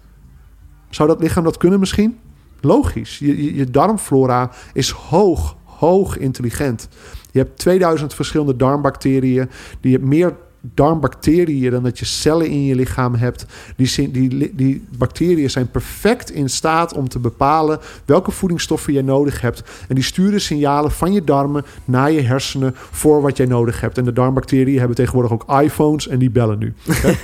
[0.91, 2.19] Zou dat lichaam dat kunnen misschien?
[2.65, 3.19] Logisch.
[3.19, 6.89] Je, je, je darmflora is hoog, hoog intelligent.
[7.31, 9.51] Je hebt 2000 verschillende darmbacteriën.
[9.81, 13.47] Die hebt meer darmbacteriën dan dat je cellen in je lichaam hebt.
[13.77, 19.41] Die, die, die bacteriën zijn perfect in staat om te bepalen welke voedingsstoffen je nodig
[19.41, 19.63] hebt.
[19.89, 23.99] En die sturen signalen van je darmen naar je hersenen voor wat jij nodig hebt.
[23.99, 26.75] En de darmbacteriën hebben tegenwoordig ook iPhones en die bellen nu.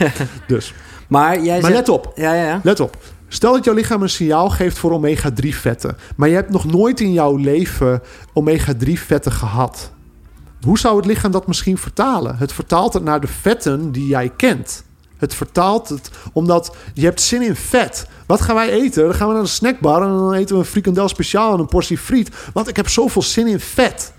[0.47, 0.74] dus.
[1.09, 2.12] Maar, jij maar let op.
[2.14, 2.61] Ja, ja, ja.
[2.62, 2.97] Let op.
[3.29, 7.01] Stel dat jouw lichaam een signaal geeft voor omega-3 vetten, maar je hebt nog nooit
[7.01, 8.03] in jouw leven
[8.35, 9.93] omega-3 vetten gehad.
[10.61, 12.37] Hoe zou het lichaam dat misschien vertalen?
[12.37, 14.85] Het vertaalt het naar de vetten die jij kent.
[15.16, 18.07] Het vertaalt het omdat je hebt zin in vet.
[18.26, 19.05] Wat gaan wij eten?
[19.05, 21.66] Dan gaan we naar de snackbar en dan eten we een frikandel speciaal en een
[21.66, 22.31] portie friet.
[22.53, 24.12] Want ik heb zoveel zin in vet.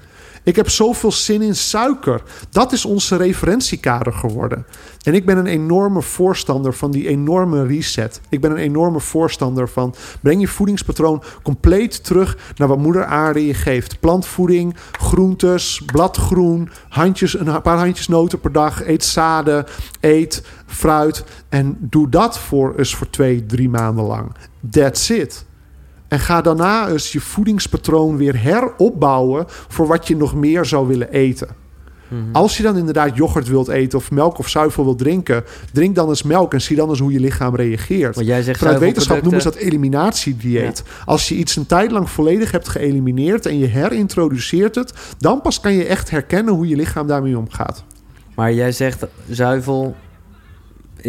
[0.43, 2.21] Ik heb zoveel zin in suiker.
[2.49, 4.65] Dat is onze referentiekader geworden.
[5.03, 8.21] En ik ben een enorme voorstander van die enorme reset.
[8.29, 13.47] Ik ben een enorme voorstander van breng je voedingspatroon compleet terug naar wat moeder aarde
[13.47, 13.99] je geeft.
[13.99, 18.85] Plantvoeding, groentes, bladgroen, handjes, een paar handjes noten per dag.
[18.85, 19.65] Eet zaden,
[19.99, 21.23] eet fruit.
[21.49, 24.31] En doe dat voor eens voor twee, drie maanden lang.
[24.71, 25.47] That's it.
[26.09, 31.11] En ga daarna eens je voedingspatroon weer heropbouwen voor wat je nog meer zou willen
[31.11, 31.47] eten.
[32.09, 32.21] Mhm.
[32.31, 35.43] Als je dan inderdaad yoghurt wilt eten of melk of zuivel wilt drinken,
[35.73, 38.15] drink dan eens melk en zie dan eens hoe je lichaam reageert.
[38.15, 40.83] Want jij zegt Vanuit wetenschap noemen ze dat eliminatiedieet.
[40.85, 41.03] Ja.
[41.05, 45.59] Als je iets een tijd lang volledig hebt geëlimineerd en je herintroduceert het, dan pas
[45.59, 47.83] kan je echt herkennen hoe je lichaam daarmee omgaat.
[48.35, 49.95] Maar jij zegt zuivel,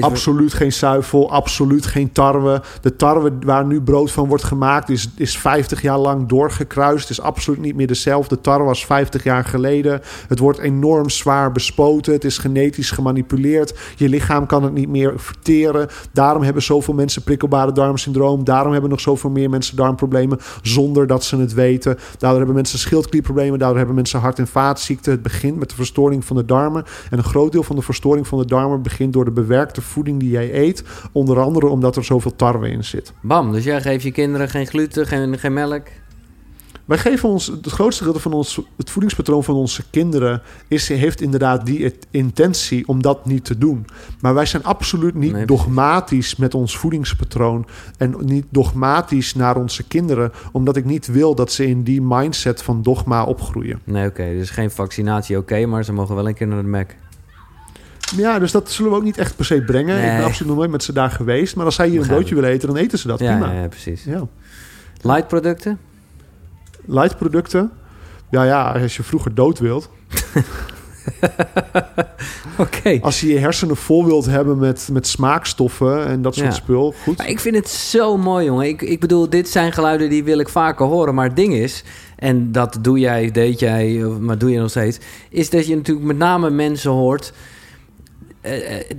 [0.01, 2.63] absoluut geen zuivel, absoluut geen tarwe.
[2.81, 7.11] De tarwe waar nu brood van wordt gemaakt is, is 50 jaar lang doorgekruist.
[7.11, 10.01] Is absoluut niet meer dezelfde tarwe als 50 jaar geleden.
[10.29, 12.13] Het wordt enorm zwaar bespoten.
[12.13, 13.79] Het is genetisch gemanipuleerd.
[13.97, 15.89] Je lichaam kan het niet meer verteren.
[16.13, 18.45] Daarom hebben zoveel mensen prikkelbare darmsyndroom.
[18.45, 21.99] Daarom hebben nog zoveel meer mensen darmproblemen zonder dat ze het weten.
[22.19, 23.59] Daardoor hebben mensen schildklierproblemen.
[23.59, 25.13] Daardoor hebben mensen hart- en vaatziekten.
[25.13, 26.85] Het begint met de verstoring van de darmen.
[27.11, 30.21] En een groot deel van de verstoring van de darmen begint door de bewerkte voeding
[30.21, 30.85] die jij eet.
[31.13, 33.13] Onder andere omdat er zoveel tarwe in zit.
[33.23, 35.87] Bam, dus jij geeft je kinderen geen gluten, geen, geen melk?
[36.91, 41.21] Wij geven ons, het grootste deel van ons, het voedingspatroon van onze kinderen is, heeft
[41.21, 43.87] inderdaad die intentie om dat niet te doen.
[44.21, 47.67] Maar wij zijn absoluut niet dogmatisch met ons voedingspatroon
[47.97, 52.63] en niet dogmatisch naar onze kinderen, omdat ik niet wil dat ze in die mindset
[52.63, 53.81] van dogma opgroeien.
[53.85, 56.91] Nee, oké, dus geen vaccinatie, oké, maar ze mogen wel een keer naar de Mac.
[58.17, 59.97] Ja, dus dat zullen we ook niet echt per se brengen.
[59.97, 61.57] Ik ben absoluut nog nooit met ze daar geweest.
[61.57, 63.19] Maar als zij hier een broodje willen eten, dan eten ze dat.
[63.19, 63.53] Ja, prima.
[63.53, 64.05] Ja, precies.
[64.05, 64.27] Ja.
[65.01, 65.79] Light producten?
[66.85, 67.71] Light producten?
[68.31, 69.91] Ja, ja, als je vroeger dood wilt.
[72.59, 72.99] Oké.
[73.01, 77.19] Als je je hersenen vol wilt hebben met, met smaakstoffen en dat soort spul, goed.
[77.19, 78.67] Maar ik vind het zo mooi, jongen.
[78.67, 81.15] Ik, ik bedoel, dit zijn geluiden die wil ik vaker horen.
[81.15, 81.85] Maar het ding is,
[82.17, 84.99] en dat doe jij, deed jij, maar doe je nog steeds...
[85.31, 87.33] is dat je natuurlijk met name mensen hoort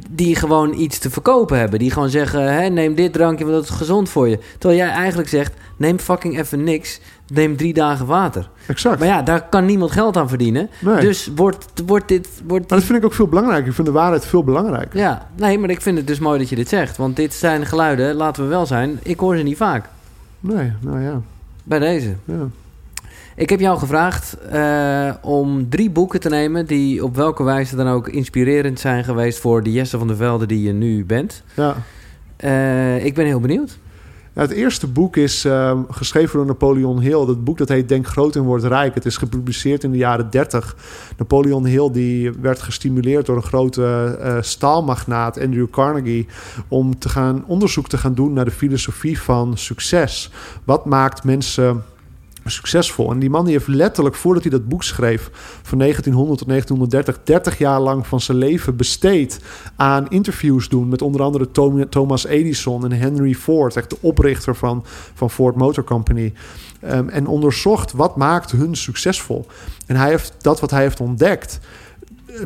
[0.09, 1.79] die gewoon iets te verkopen hebben.
[1.79, 4.39] Die gewoon zeggen, hè, neem dit drankje, want dat is gezond voor je.
[4.57, 6.99] Terwijl jij eigenlijk zegt, neem fucking even niks.
[7.27, 8.49] Neem drie dagen water.
[8.67, 8.99] Exact.
[8.99, 10.69] Maar ja, daar kan niemand geld aan verdienen.
[10.79, 10.99] Nee.
[10.99, 12.27] Dus wordt, wordt dit...
[12.47, 13.67] Wordt Maar dat vind ik ook veel belangrijker.
[13.67, 14.99] Ik vind de waarheid veel belangrijker.
[14.99, 16.97] Ja, nee, maar ik vind het dus mooi dat je dit zegt.
[16.97, 19.89] Want dit zijn geluiden, laten we wel zijn, ik hoor ze niet vaak.
[20.39, 21.21] Nee, nou ja.
[21.63, 22.15] Bij deze.
[22.25, 22.47] ja.
[23.35, 26.65] Ik heb jou gevraagd eh, om drie boeken te nemen...
[26.65, 29.39] die op welke wijze dan ook inspirerend zijn geweest...
[29.39, 31.43] voor de Jesse van der Velde die je nu bent.
[31.55, 31.75] ja.
[32.37, 33.79] Eh, ik ben heel benieuwd.
[34.33, 37.25] Het eerste boek is ehm, geschreven door Napoleon Hill.
[37.25, 38.95] Dat boek dat heet Denk groot en word rijk.
[38.95, 40.75] Het is gepubliceerd in de jaren 30.
[41.17, 46.27] Napoleon Hill die werd gestimuleerd door een grote eh, staalmagnaat, Andrew Carnegie,
[46.67, 50.31] om te gaan onderzoek te gaan doen naar de filosofie van succes.
[50.63, 51.83] Wat maakt mensen
[52.45, 53.11] succesvol.
[53.11, 55.29] En die man die heeft letterlijk, voordat hij dat boek schreef,
[55.61, 59.39] van 1900 tot 1930, 30 jaar lang van zijn leven besteed
[59.75, 61.49] aan interviews doen met onder andere
[61.89, 66.33] Thomas Edison en Henry Ford, echt de oprichter van, van Ford Motor Company.
[66.79, 69.45] Ehm, en onderzocht wat maakt hun succesvol.
[69.85, 71.59] En hij heeft dat wat hij heeft ontdekt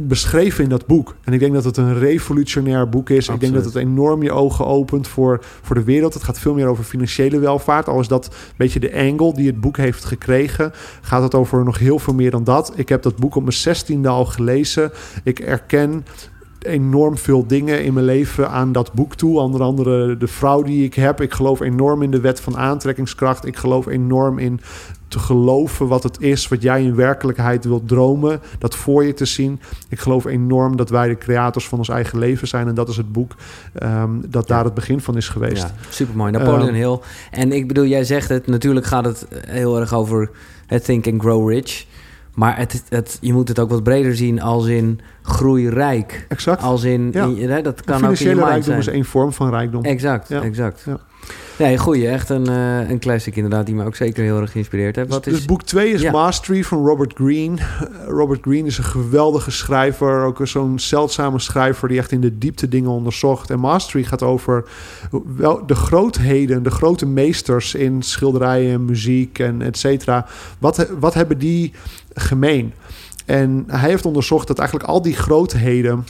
[0.01, 1.15] beschreven in dat boek.
[1.23, 3.27] En ik denk dat het een revolutionair boek is.
[3.27, 6.13] Ik denk dat het enorm je ogen opent voor, voor de wereld.
[6.13, 7.87] Het gaat veel meer over financiële welvaart.
[7.87, 10.71] Al is dat een beetje de angle die het boek heeft gekregen.
[11.01, 12.73] Gaat het over nog heel veel meer dan dat.
[12.75, 14.91] Ik heb dat boek op mijn zestiende al gelezen.
[15.23, 16.05] Ik erken
[16.59, 19.39] enorm veel dingen in mijn leven aan dat boek toe.
[19.39, 21.21] Onder andere de vrouw die ik heb.
[21.21, 23.45] Ik geloof enorm in de wet van aantrekkingskracht.
[23.45, 24.59] Ik geloof enorm in
[25.07, 28.39] te geloven wat het is wat jij in werkelijkheid wilt dromen.
[28.59, 29.59] Dat voor je te zien.
[29.89, 32.67] Ik geloof enorm dat wij de creators van ons eigen leven zijn.
[32.67, 33.35] En dat is het boek
[33.73, 35.61] ehm, dat daar het begin van is geweest.
[35.61, 36.31] Ja, supermooi.
[36.31, 36.97] Napoleon Ehm, Hill.
[37.31, 40.29] En ik bedoel, jij zegt het, natuurlijk gaat het heel erg over
[40.65, 41.85] het Think and Grow Rich.
[42.33, 46.25] Maar het, het, je moet het ook wat breder zien als in groei rijk.
[46.29, 46.61] Exact.
[46.61, 47.23] Als in, Ja.
[47.25, 49.83] in- hè, dat kan ook in je rijkdom is één vorm van rijkdom.
[49.83, 50.41] Exact, Ja.
[50.41, 50.83] exact.
[50.85, 50.97] Ja.
[51.57, 52.07] Nee, goeie.
[52.07, 55.09] Echt een, eh, een classic inderdaad, die me ook zeker heel erg geïnspireerd heeft.
[55.09, 55.39] Wat dus, is...
[55.39, 56.11] dus boek 2 is Ja.
[56.11, 57.57] Mastery van Robert Greene.
[57.57, 60.23] Eh, Robert Greene is een geweldige schrijver.
[60.23, 63.49] Ook zo'n zeldzame schrijver die echt in de diepte dingen onderzocht.
[63.49, 64.65] En Mastery gaat over
[65.35, 70.25] wel de grootheden, de grote meesters in schilderijen, muziek en et cetera.
[70.59, 71.73] Wat, wat hebben die
[72.13, 72.73] gemeen?
[73.25, 76.05] En hij heeft onderzocht dat eigenlijk al die grootheden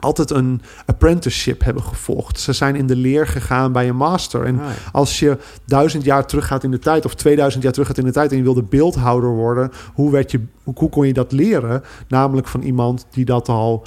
[0.00, 2.40] altijd een apprenticeship hebben gevolgd.
[2.40, 4.44] Ze zijn in de leer gegaan bij een master.
[4.44, 8.04] En Ah, als je duizend jaar teruggaat in de tijd of 2000 jaar teruggaat in
[8.04, 11.82] de tijd en je wilde beeldhouder worden, hoe, werd je, hoe kon je dat leren?
[12.08, 13.82] Namelijk van iemand die dat al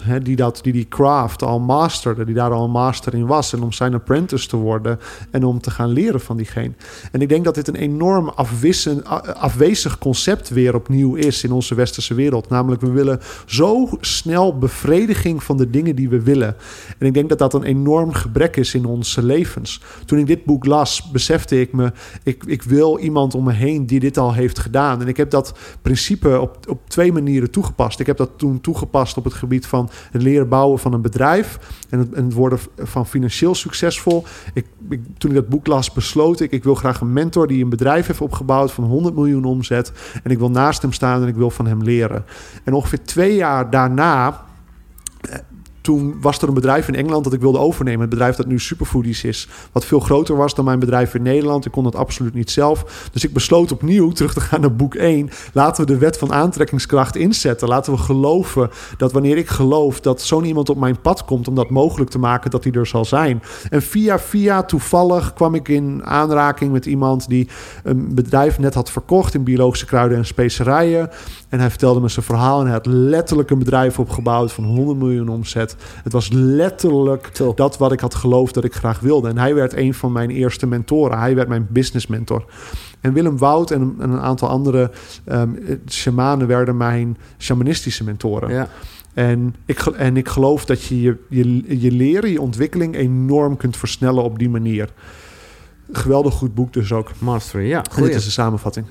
[0.00, 0.20] hè?
[0.20, 3.52] Die, dat, die die craft al masterde, die daar al een master in was.
[3.52, 4.98] En om zijn apprentice te worden
[5.30, 6.72] en om te gaan leren van diegene.
[7.12, 9.04] En ik denk dat dit een enorm afwissen,
[9.36, 12.48] afwezig concept weer opnieuw is in onze westerse wereld.
[12.48, 16.56] Namelijk, we willen zo snel bevrediging van de dingen die we willen.
[16.98, 19.80] En ik denk dat dat een enorm gebrek is in onze levens.
[20.04, 23.86] Toen ik dit boek las, besefte ik me, ik, ik wil iemand om me heen
[23.86, 25.00] die dit al heeft gedaan.
[25.00, 28.00] En ik heb dat principe op, op twee manieren toegepast.
[28.00, 31.58] Ik heb dat toen toegepast op het gebied van het leren bouwen van een bedrijf
[31.88, 34.24] en het, en het worden van financieel succesvol.
[34.54, 37.62] Ik, ik, toen ik dat boek las, besloot ik, ik wil graag een mentor die
[37.62, 39.92] een bedrijf heeft opgebouwd van 100 miljoen omzet.
[40.22, 42.24] En ik wil naast hem staan en ik wil van hem leren.
[42.64, 44.44] En ongeveer twee jaar daarna
[45.86, 48.00] toen was er een bedrijf in Engeland dat ik wilde overnemen.
[48.00, 49.48] Het bedrijf dat nu Superfoodies is.
[49.72, 51.66] Wat veel groter was dan mijn bedrijf in Nederland.
[51.66, 53.08] Ik kon dat absoluut niet zelf.
[53.12, 55.30] Dus ik besloot opnieuw terug te gaan naar boek 1.
[55.52, 57.68] Laten we de wet van aantrekkingskracht inzetten.
[57.68, 61.48] Laten we geloven dat wanneer ik geloof dat zo'n iemand op mijn pad komt...
[61.48, 63.42] om dat mogelijk te maken dat hij er zal zijn.
[63.70, 67.28] En via via toevallig kwam ik in aanraking met iemand...
[67.28, 67.48] die
[67.82, 71.10] een bedrijf net had verkocht in biologische kruiden en specerijen.
[71.48, 72.58] En hij vertelde me zijn verhaal.
[72.60, 75.76] En hij had letterlijk een bedrijf opgebouwd van 100 miljoen omzet.
[76.02, 79.28] Het was letterlijk dat wat ik had geloofd dat ik graag wilde.
[79.28, 81.18] En hij werd een van mijn eerste mentoren.
[81.18, 82.44] Hij werd mijn business mentor.
[83.00, 84.90] En Willem Wout en een, en een aantal andere
[85.24, 85.50] ehm
[85.88, 88.50] shamanen werden mijn shamanistische mentoren.
[88.50, 88.68] Ja.
[89.14, 93.76] En, ik, en ik geloof dat je je, je je leren, je ontwikkeling enorm kunt
[93.76, 94.88] versnellen op die manier.
[95.92, 97.10] Geweldig goed boek dus ook.
[97.18, 97.84] Mastery, ja.
[97.90, 98.08] Goeie.
[98.08, 98.86] dit is de samenvatting.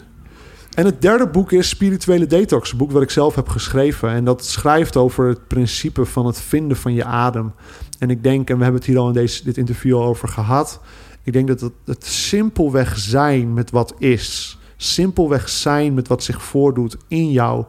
[0.76, 4.10] En het derde boek is Spirituele Detox, een boek wat ik zelf heb geschreven.
[4.10, 7.54] En dat schrijft over het principe van het vinden van je adem.
[8.00, 10.28] En ik denk, en we hebben het hier al in deze, dit interview al over
[10.28, 10.82] gehad.
[11.24, 14.58] Ik denk dat het, simpelweg zijn met wat is.
[14.78, 17.66] Simpelweg zijn met wat zich voordoet in jou.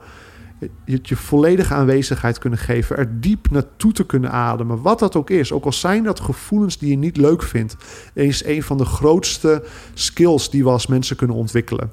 [0.85, 2.97] Je, je volledige aanwezigheid kunnen geven.
[2.97, 4.83] Er diep naartoe te kunnen ademen.
[4.83, 5.53] Wat dat ook is.
[5.53, 7.77] Ook al zijn dat gevoelens die je niet leuk vindt.
[8.15, 11.91] Is een van de grootste skills die we als mensen kunnen ontwikkelen.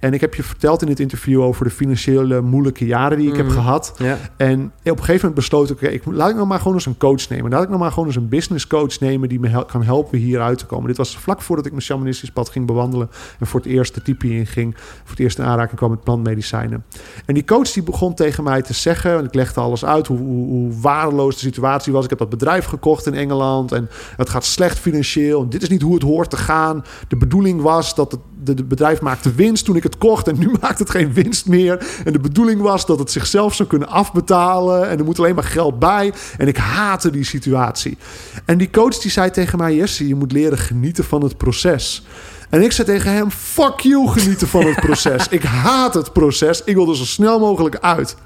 [0.00, 3.36] En ik heb je verteld in dit interview over de financiële moeilijke jaren die ik
[3.36, 3.54] heb Mhm.
[3.54, 3.94] gehad.
[3.98, 4.16] Ja.
[4.36, 7.28] En op een gegeven moment besloot ik, laat ik nou maar gewoon eens een coach
[7.28, 7.50] nemen.
[7.50, 10.18] Laat ik nou maar gewoon eens een business coach nemen die me hel- kan helpen
[10.18, 10.86] hier uit te komen.
[10.86, 14.02] Dit was vlak voordat ik mijn shamanistisch pad ging bewandelen en voor het eerst de
[14.02, 14.74] typie inging.
[14.78, 16.84] Voor het eerst in aanraking kwam met plantmedicijnen.
[17.26, 20.18] En die coach die begon tegen mij te zeggen, want ik legde alles uit hoe,
[20.18, 22.04] hoe, hoe waardeloos de situatie was.
[22.04, 25.42] Ik heb dat bedrijf gekocht in Engeland en het gaat slecht financieel.
[25.42, 26.84] En dit is niet hoe het hoort te gaan.
[27.08, 30.38] De bedoeling was dat het de, de bedrijf maakte winst toen ik het kocht en
[30.38, 31.86] nu maakt het geen winst meer.
[32.04, 35.44] En de bedoeling was dat het zichzelf zou kunnen afbetalen en er moet alleen maar
[35.44, 36.12] geld bij.
[36.36, 37.98] En ik haatte die situatie.
[38.44, 42.06] En die coach die zei tegen mij, Jesse, je moet leren genieten van het proces.
[42.50, 45.28] En ik zei tegen hem, fuck you, genieten van het proces.
[45.28, 46.64] Ik haat het proces.
[46.64, 48.16] Ik wil er zo snel mogelijk uit.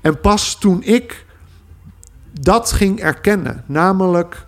[0.00, 1.24] En pas toen ik
[2.40, 4.46] dat ging erkennen, namelijk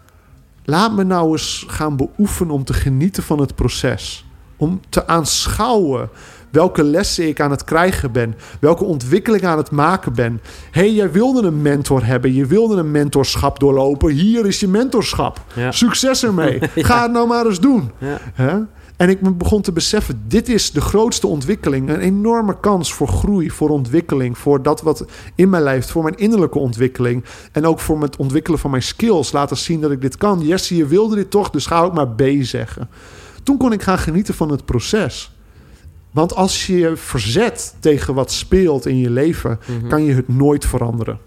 [0.64, 4.25] laat me nou eens gaan beoefenen om te genieten van het proces.
[4.56, 6.08] Om te aanschouwen
[6.50, 10.40] welke lessen ik aan het krijgen ben, welke ontwikkeling aan het maken ben.
[10.70, 14.12] Hé, hey, jij wilde een mentor hebben, je wilde een mentorschap doorlopen.
[14.12, 15.40] Hier is je mentorschap.
[15.54, 15.72] Ja.
[15.72, 16.58] Succes ermee.
[16.74, 17.90] Ga het nou maar eens doen.
[18.36, 18.66] Ja.
[18.96, 21.88] En ik begon te beseffen, dit is de grootste ontwikkeling.
[21.88, 24.38] Een enorme kans voor groei, voor ontwikkeling.
[24.38, 25.04] Voor dat wat
[25.34, 27.24] in mij leeft, voor mijn innerlijke ontwikkeling.
[27.52, 29.32] En ook voor het ontwikkelen van mijn skills.
[29.32, 30.40] Laten zien dat ik dit kan.
[30.40, 32.88] Jesse, je wilde dit toch, dus ga ook maar B zeggen.
[33.46, 35.32] Toen kon ik gaan genieten van het proces.
[36.10, 39.88] Want als je je verzet tegen wat speelt in je leven, Mhm.
[39.88, 41.18] kan je het nooit veranderen.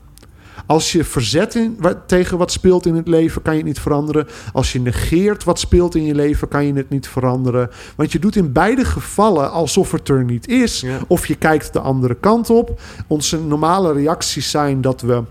[0.65, 3.79] Als je verzet in, wa- tegen wat speelt in het leven, kan je het niet
[3.79, 4.27] veranderen.
[4.53, 7.69] Als je negeert wat speelt in je leven, kan je het niet veranderen.
[7.95, 10.81] Want je doet in beide gevallen alsof het er niet is.
[10.81, 10.97] Ja.
[11.07, 12.81] Of je kijkt de andere kant op.
[13.07, 15.23] Onze normale reacties zijn dat we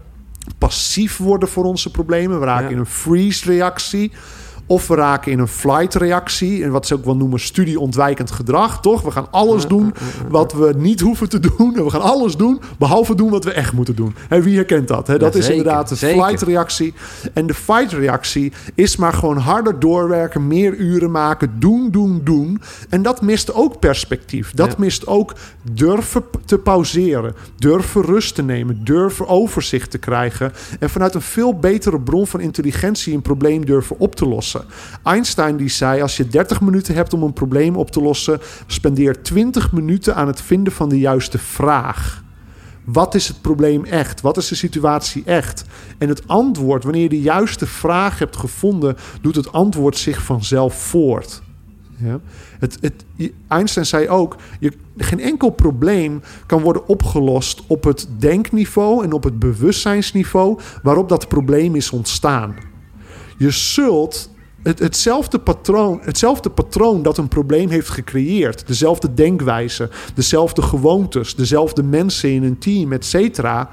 [0.58, 2.38] passief worden voor onze problemen.
[2.40, 2.70] We raken Ja.
[2.70, 4.12] in een freeze-reactie.
[4.68, 6.64] Of we raken in een flight-reactie.
[6.64, 9.02] En wat ze ook wel noemen studieontwijkend gedrag, toch?
[9.02, 9.94] We gaan alles doen
[10.28, 11.76] wat we niet hoeven te doen.
[11.76, 14.14] En we gaan alles doen, behalve doen wat we echt moeten doen.
[14.28, 15.06] En wie herkent dat?
[15.06, 15.18] Hè?
[15.18, 16.94] Dat Ja, is inderdaad de flight-reactie.
[17.32, 22.60] En de fight-reactie is maar gewoon harder doorwerken, meer uren maken, doen, doen, doen.
[22.88, 24.52] En dat mist ook perspectief.
[24.54, 24.74] Dat Ja.
[24.78, 25.32] mist ook
[25.72, 30.52] durven te pauzeren, durven rust te nemen, durven overzicht te krijgen.
[30.80, 34.57] En vanuit een veel betere bron van intelligentie een probleem durven op te lossen.
[35.02, 39.22] Einstein die zei: als je 30 minuten hebt om een probleem op te lossen, spendeer
[39.22, 42.22] 20 minuten aan het vinden van de juiste vraag.
[42.84, 44.20] Wat is het probleem echt?
[44.20, 45.64] Wat is de situatie echt?
[45.98, 50.74] En het antwoord, wanneer je de juiste vraag hebt gevonden, doet het antwoord zich vanzelf
[50.74, 51.42] voort.
[51.96, 52.20] Ja?
[52.58, 53.04] Het, het,
[53.48, 59.24] Einstein zei ook: je, geen enkel probleem kan worden opgelost op het denkniveau en op
[59.24, 62.56] het bewustzijnsniveau waarop dat probleem is ontstaan.
[63.36, 64.30] Je zult
[64.68, 71.82] het, hetzelfde, patroon, hetzelfde patroon dat een probleem heeft gecreëerd, dezelfde denkwijze, dezelfde gewoontes, dezelfde
[71.82, 73.70] mensen in een team, et cetera.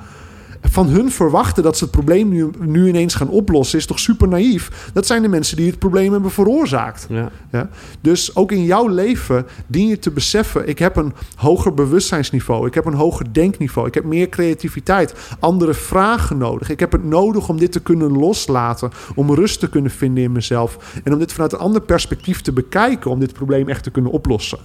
[0.69, 4.27] Van hun verwachten dat ze het probleem nu, nu ineens gaan oplossen, is toch super
[4.27, 4.89] naïef?
[4.93, 7.05] Dat zijn de mensen die het probleem hebben veroorzaakt.
[7.09, 7.31] Ja.
[7.51, 7.69] Ja?
[8.01, 12.73] Dus ook in jouw leven dien je te beseffen: ik heb een hoger bewustzijnsniveau, ik
[12.73, 16.69] heb een hoger denkniveau, ik heb meer creativiteit, andere vragen nodig.
[16.69, 20.31] Ik heb het nodig om dit te kunnen loslaten, om rust te kunnen vinden in
[20.31, 23.91] mezelf en om dit vanuit een ander perspectief te bekijken, om dit probleem echt te
[23.91, 24.59] kunnen oplossen.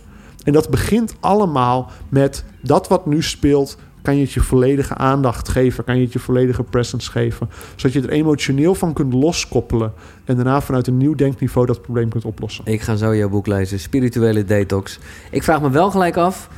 [0.44, 3.76] En dat begint allemaal met dat wat nu speelt.
[4.10, 5.84] Kan je het je volledige aandacht geven?
[5.84, 7.48] Kan je het je volledige presence geven?
[7.76, 9.92] Zodat je er emotioneel van kunt loskoppelen.
[10.24, 12.64] En daarna vanuit een nieuw denkniveau dat probleem kunt oplossen.
[12.66, 14.98] Ik ga zo jouw boek lezen, Spirituele Detox.
[15.30, 16.48] Ik vraag me wel gelijk af,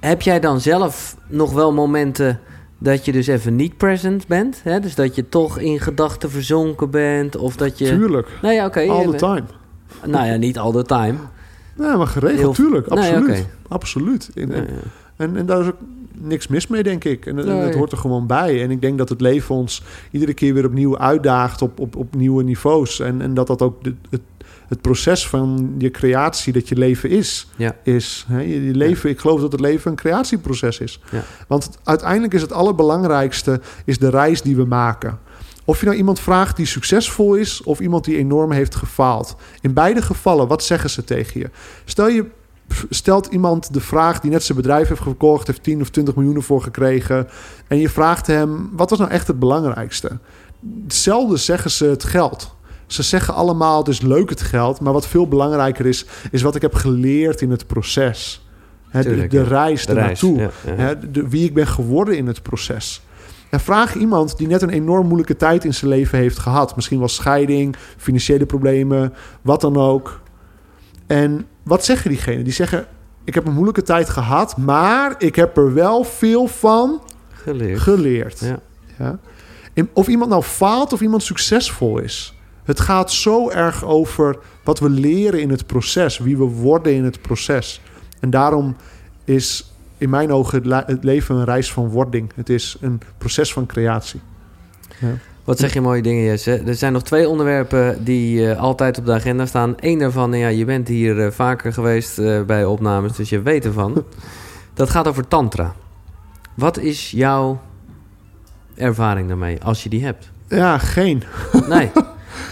[0.00, 2.40] heb jij dan zelf nog wel momenten
[2.78, 4.60] dat je dus even niet present bent?
[4.62, 4.80] Hè?
[4.80, 7.84] Dus dat je toch in gedachten verzonken bent of dat je...
[7.84, 8.28] Tuurlijk.
[8.42, 8.80] Nee, ja, oké.
[8.80, 9.44] All the time.
[10.06, 11.14] Nou ja, niet all the time.
[11.76, 12.88] Nee, maar geregeld, Heel- tuurlijk.
[12.88, 13.46] Nee, Absoluut.
[13.68, 14.30] Absoluut.
[14.34, 14.68] En,
[15.16, 15.76] en, en daar is ook
[16.20, 17.26] niks mis mee, denk ik.
[17.26, 17.46] En, Nee.
[17.46, 18.62] het hoort er gewoon bij.
[18.62, 22.14] En ik denk dat het leven ons iedere keer weer opnieuw uitdaagt op, op, op
[22.14, 23.00] nieuwe niveaus.
[23.00, 24.20] En, en dat dat ook de, het,
[24.68, 27.76] het proces van je creatie, dat je leven is, Ja.
[27.82, 28.24] is.
[28.28, 28.40] Hè?
[28.40, 31.00] Je, je leven, Ik geloof dat het leven een creatieproces is.
[31.10, 31.22] Ja.
[31.48, 35.18] Want het- uiteindelijk is het allerbelangrijkste is de reis die we maken.
[35.66, 39.36] Of je nou iemand vraagt die succesvol is of iemand die enorm heeft gefaald.
[39.60, 41.50] In beide gevallen, wat zeggen ze tegen je?
[41.84, 42.24] Stel je
[42.90, 46.34] stelt iemand de vraag die net zijn bedrijf heeft gekocht, heeft 10 of 20 miljoen
[46.34, 47.28] ervoor gekregen.
[47.68, 50.18] En je vraagt hem: wat was nou echt het belangrijkste?
[50.82, 52.54] Hetzelfde zeggen ze het geld.
[52.86, 56.54] Ze zeggen allemaal: het is leuk het geld, maar wat veel belangrijker is, is wat
[56.54, 58.48] ik heb geleerd in het proces.
[58.92, 59.44] De, Tuurlijk, de ja.
[59.44, 60.22] reis De reis.
[60.22, 60.50] ernaartoe.
[60.66, 60.82] Ja, ja.
[60.82, 63.02] Hè, de, wie ik ben geworden in het proces.
[63.50, 66.76] En vraag iemand die net een enorm moeilijke tijd in zijn leven heeft gehad.
[66.76, 70.20] Misschien wel scheiding, financiële problemen, wat dan ook.
[71.06, 72.44] En wat zeggen diegenen?
[72.44, 72.86] Die zeggen:
[73.24, 77.02] ik heb een moeilijke tijd gehad, maar ik heb er wel veel van
[77.32, 77.80] Geleerd.
[77.80, 78.40] geleerd.
[78.40, 78.58] Ja.
[78.98, 79.18] Ja.
[79.92, 82.34] Of iemand nou faalt of iemand succesvol is.
[82.64, 87.04] Het gaat zo erg over wat we leren in het proces, wie we worden in
[87.04, 87.80] het proces.
[88.20, 88.76] En daarom
[89.24, 92.32] is in mijn ogen het, het leven een reis van wording.
[92.34, 94.20] Het is een proces van creatie.
[95.44, 96.62] Wat zeg je mooie dingen, Jesse.
[96.66, 99.74] Er zijn nog twee onderwerpen die eh, altijd op de agenda staan.
[99.80, 103.42] Eén daarvan, nou ja, je bent hier eh, vaker geweest eh, bij opnames, dus je
[103.42, 104.04] weet ervan.
[104.74, 105.74] Dat gaat over tantra.
[106.54, 107.60] Wat is jouw
[108.74, 110.30] ervaring daarmee, als je die hebt?
[110.48, 111.22] Ja, geen.
[111.68, 111.90] Nee.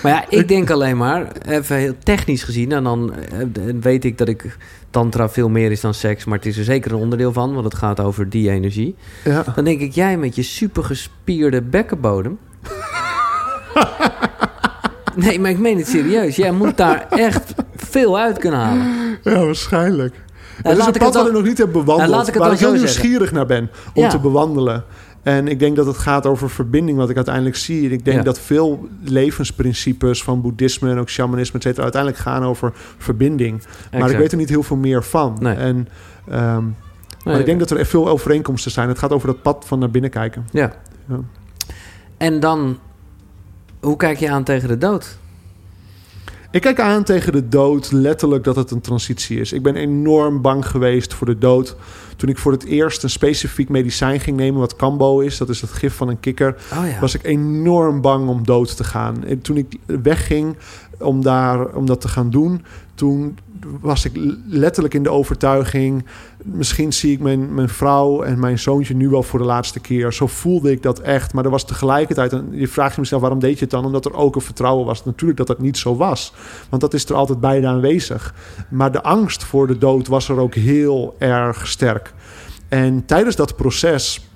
[0.03, 2.73] Maar ja, ik denk alleen maar, even heel technisch gezien...
[2.73, 3.15] en dan
[3.81, 4.57] weet ik dat ik
[4.91, 6.25] tantra veel meer is dan seks...
[6.25, 8.97] maar het is er zeker een onderdeel van, want het gaat over die energie.
[9.25, 9.45] Ja.
[9.55, 12.39] Dan denk ik, jij met je supergespierde bekkenbodem...
[15.17, 16.37] nee, maar ik meen het serieus.
[16.37, 18.87] Jij moet daar echt veel uit kunnen halen.
[19.23, 20.13] ja, waarschijnlijk.
[20.15, 21.99] Nou, Het is laat een pad dan- ik nog niet heb bewandeld.
[21.99, 24.09] Nou, laat ik waar ik heel nieuwsgierig naar ben om Ja.
[24.09, 24.85] te bewandelen.
[25.23, 27.87] En ik denk dat het gaat over verbinding, wat ik uiteindelijk zie.
[27.87, 28.23] En ik denk Ja.
[28.23, 33.63] dat veel levensprincipes van boeddhisme en ook shamanisme, et cetera, uiteindelijk gaan over verbinding.
[33.99, 35.37] Maar ik weet er niet heel veel meer van.
[35.41, 35.55] Nee.
[35.55, 35.89] En,
[36.29, 36.65] ehm, maar
[37.25, 38.89] Nee, ik denk dat er echt veel overeenkomsten zijn.
[38.89, 40.47] Het gaat over dat pad van naar binnen kijken.
[40.51, 40.73] Ja.
[41.09, 41.17] Ja.
[42.17, 42.79] En dan,
[43.83, 45.17] hoe kijk je aan tegen de dood?
[46.51, 49.53] Ik kijk aan tegen de dood letterlijk dat het een transitie is.
[49.53, 51.77] Ik ben enorm bang geweest voor de dood.
[52.17, 55.61] Toen ik voor het eerst een specifiek medicijn ging nemen, wat Cambo is, dat is
[55.61, 57.01] het gif van een kikker, Oh ja.
[57.01, 59.25] was ik enorm bang om dood te gaan.
[59.25, 60.57] En toen ik wegging
[60.99, 62.65] om, daar, om dat te gaan doen,
[62.95, 63.39] toen
[63.81, 64.13] was ik
[64.47, 66.05] letterlijk in de overtuiging...
[66.45, 70.13] misschien zie ik mijn, mijn vrouw en mijn zoontje nu wel voor de laatste keer.
[70.13, 71.33] Zo voelde ik dat echt.
[71.33, 72.33] Maar er was tegelijkertijd...
[72.33, 73.85] Een, je vraagt je mezelf, waarom deed je het dan?
[73.85, 75.05] Omdat er ook een vertrouwen was.
[75.05, 76.35] Natuurlijk dat dat niet zo was.
[76.69, 78.35] Want dat is er altijd beide aanwezig.
[78.71, 82.15] Maar de angst voor de dood was er ook heel erg sterk.
[82.69, 84.32] En tijdens dat proces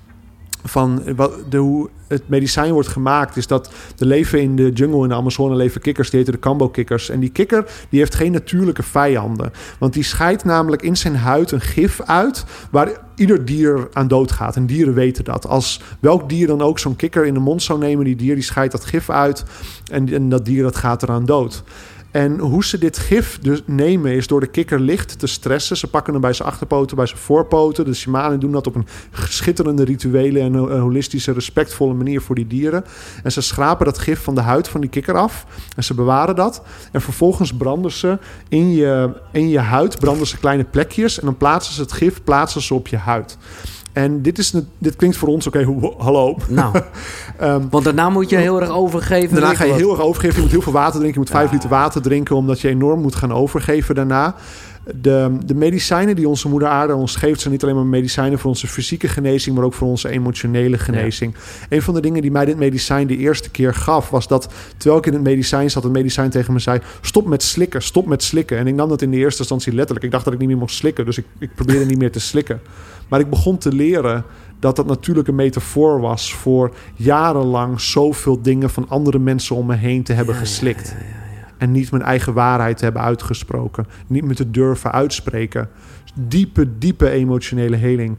[0.63, 1.03] van
[1.49, 5.15] de, hoe het medicijn wordt gemaakt, is dat er leven in de jungle in de
[5.15, 7.09] Amazone leven kikkers, die heten de Cambo-kikkers.
[7.09, 9.51] En die kikker die heeft geen natuurlijke vijanden.
[9.79, 14.55] Want die scheidt namelijk in zijn huid een gif uit waar ieder dier aan doodgaat.
[14.55, 15.47] En dieren weten dat.
[15.47, 18.43] Als welk dier dan ook zo'n kikker in de mond zou nemen, die dier die
[18.43, 19.43] scheidt dat gif uit
[19.91, 21.63] en, en dat dier dat gaat eraan dood.
[22.17, 25.77] En hoe ze dit gif dus nemen is door de kikker licht te stressen.
[25.77, 27.85] Ze pakken hem bij zijn achterpoten, bij zijn voorpoten.
[27.85, 32.47] De shamanen doen dat op een schitterende rituele en een holistische, respectvolle manier voor die
[32.47, 32.85] dieren.
[33.23, 35.45] En ze schrapen dat gif van de huid van die kikker af.
[35.75, 36.61] En ze bewaren dat.
[36.91, 41.19] En vervolgens branden ze in je, in je huid branden ze kleine plekjes.
[41.19, 43.37] En dan plaatsen ze het gif plaatsen ze op je huid.
[43.97, 46.37] En dit, is, een- dit klinkt voor ons, oké, hoe- hallo.
[46.49, 46.75] Nou,
[47.37, 49.35] Ehm, want daarna moet je heel erg overgeven.
[49.39, 50.35] Daarna ga je heel erg overgeven.
[50.35, 51.13] Je moet heel veel water drinken.
[51.13, 51.53] Je moet vijf Ja.
[51.53, 54.35] liter water drinken, omdat je enorm moet gaan overgeven daarna.
[54.95, 57.39] De, de medicijnen die onze moeder aarde ons geeft...
[57.39, 59.55] zijn niet alleen maar medicijnen voor onze fysieke genezing...
[59.55, 61.35] maar ook voor onze emotionele genezing.
[61.69, 64.09] Een van de dingen die mij dit medicijn de eerste keer gaf...
[64.09, 65.83] was dat terwijl ik in het medicijn zat...
[65.83, 66.79] het medicijn tegen me zei...
[67.01, 68.57] stop met slikken, stop met slikken.
[68.57, 70.05] En ik nam dat in de eerste instantie letterlijk.
[70.05, 71.05] Ik dacht dat ik niet meer mocht slikken.
[71.05, 72.61] Dus ik, ik probeerde niet meer te slikken.
[73.07, 74.23] Maar ik begon te leren
[74.59, 76.33] dat dat natuurlijk een metafoor was...
[76.33, 80.95] voor jarenlang zoveel dingen van andere mensen om me heen te hebben Ja, geslikt.
[80.99, 81.26] ja.
[81.57, 83.85] En niet mijn eigen waarheid hebben uitgesproken.
[84.07, 85.69] Niet me te durven uitspreken.
[86.13, 88.17] Diepe, diepe emotionele heling.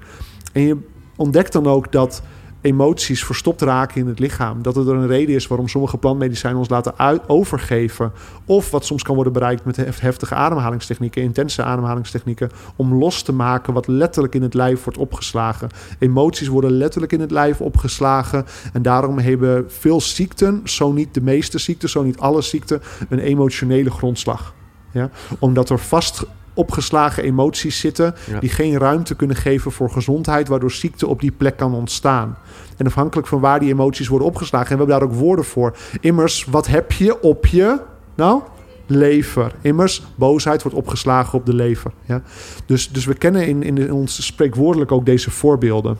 [0.52, 0.76] En je
[1.16, 2.22] ontdekt dan ook dat
[2.60, 4.62] emoties verstopt raken in het lichaam.
[4.62, 8.12] Dat er een reden is waarom sommige plantmedicijnen ons laten uit, overgeven.
[8.44, 12.50] Of wat soms kan worden bereikt met hef- heftige ademhalingstechnieken, intense ademhalingstechnieken.
[12.76, 15.68] Om los te maken wat letterlijk in het lijf wordt opgeslagen.
[15.98, 18.46] Emoties worden letterlijk in het lijf opgeslagen.
[18.72, 23.18] En daarom hebben veel ziekten, zo niet de meeste ziekten, zo niet alle ziekten, een
[23.18, 24.54] emotionele grondslag.
[24.92, 25.10] Ja?
[25.38, 26.24] Omdat er vast
[26.58, 28.40] opgeslagen emoties zitten Ja.
[28.40, 32.38] die geen ruimte kunnen geven voor gezondheid, waardoor ziekte op die plek kan ontstaan.
[32.76, 35.76] En afhankelijk van waar die emoties worden opgeslagen, en we hebben daar ook woorden voor.
[36.00, 37.80] Immers, wat heb je op je?
[38.14, 38.42] Nou,
[38.86, 39.52] lever.
[39.60, 41.90] Immers, boosheid wordt opgeslagen op de lever.
[42.04, 42.22] Ja?
[42.66, 45.98] Dus, dus we kennen in, in ons spreekwoordelijk ook deze voorbeelden.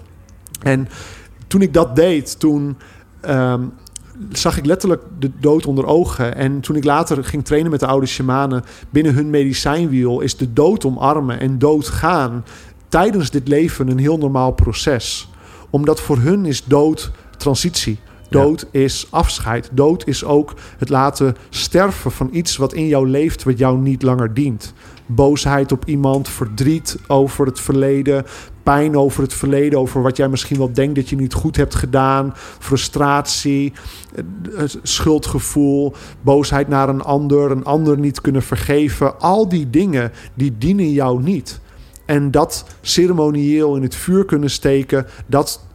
[0.62, 0.88] En
[1.46, 2.76] toen ik dat deed, toen
[3.20, 3.62] ehm,
[4.32, 6.36] zag ik letterlijk de dood onder ogen.
[6.36, 10.52] En toen ik later ging trainen met de oude shamanen binnen hun medicijnwiel, is de
[10.52, 12.44] dood omarmen en doodgaan
[12.88, 15.28] tijdens dit leven een heel normaal proces.
[15.70, 17.98] Omdat voor hun is dood transitie.
[18.30, 19.68] Dood is afscheid.
[19.72, 24.02] Dood is ook het laten sterven van iets wat in jou leeft, wat jou niet
[24.02, 24.72] langer dient.
[25.08, 28.24] Boosheid op iemand, verdriet over het verleden,
[28.62, 31.74] pijn over het verleden, over wat jij misschien wel denkt dat je niet goed hebt
[31.74, 33.72] gedaan, frustratie,
[34.14, 39.20] eh, eh, schuldgevoel, boosheid naar een ander, een ander niet kunnen vergeven.
[39.20, 41.60] Al die dingen die dienen jou niet.
[42.04, 45.67] En dat ceremonieel in het vuur kunnen steken, dat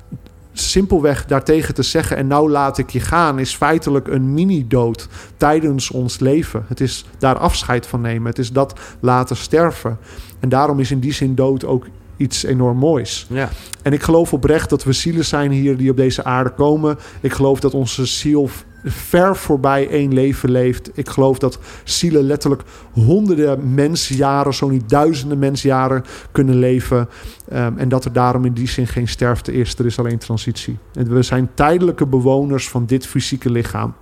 [0.53, 5.91] simpelweg daartegen te zeggen en nou laat ik je gaan, is feitelijk een mini-dood tijdens
[5.91, 6.65] ons leven.
[6.67, 8.27] Het is daar afscheid van nemen.
[8.27, 9.97] Het is dat laten sterven.
[10.39, 11.87] En daarom is in die zin dood ook
[12.17, 13.25] iets enorm moois.
[13.29, 13.49] Ja.
[13.81, 16.97] En ik geloof oprecht dat we zielen zijn hier die op deze aarde komen.
[17.21, 18.49] Ik geloof dat onze ziel
[18.83, 20.89] ver voorbij één leven leeft.
[20.93, 22.61] Ik geloof dat zielen letterlijk
[22.91, 27.09] honderden mensjaren, zo niet duizenden mensjaren kunnen leven.
[27.53, 29.75] Um, en dat er daarom in die zin geen sterfte is.
[29.75, 30.77] Er is alleen transitie.
[30.93, 33.93] En we zijn tijdelijke bewoners van dit fysieke lichaam.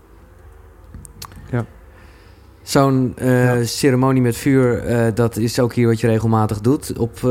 [2.63, 3.63] Zo'n uh, ja.
[3.63, 7.21] ceremonie met vuur, uh, dat is ook hier wat je regelmatig doet op uh,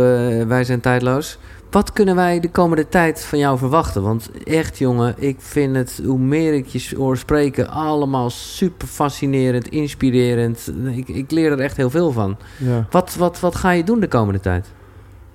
[0.43, 1.39] Wij zijn tijdloos.
[1.71, 4.03] Wat kunnen wij de komende tijd van jou verwachten?
[4.03, 9.69] Want echt, jongen, ik vind het, hoe meer ik je hoor spreken, allemaal super fascinerend,
[9.69, 10.73] inspirerend.
[10.95, 12.37] Ik, ik leer er echt heel veel van.
[12.57, 12.87] Ja.
[12.91, 14.67] Wat, wat, wat ga je doen de komende tijd?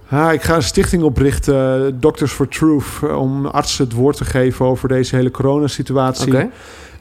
[0.10, 4.66] Ja, ik ga een stichting oprichten, Doctors for Truth, om artsen het woord te geven
[4.66, 6.34] over deze hele coronasituatie.
[6.34, 6.50] Okay.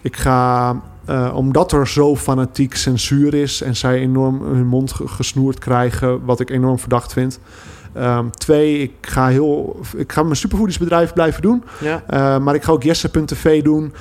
[0.00, 0.70] Ik ga,
[1.10, 6.40] uh, omdat er zo fanatiek censuur is en zij enorm hun mond gesnoerd krijgen, wat
[6.40, 7.40] ik enorm verdacht vind.
[7.96, 11.64] Um, twee, ik ga, heel, ik ga mijn supervoedingsbedrijf blijven doen.
[11.80, 12.02] Ja.
[12.10, 13.92] Uh, maar ik ga ook Jesse.tv doen.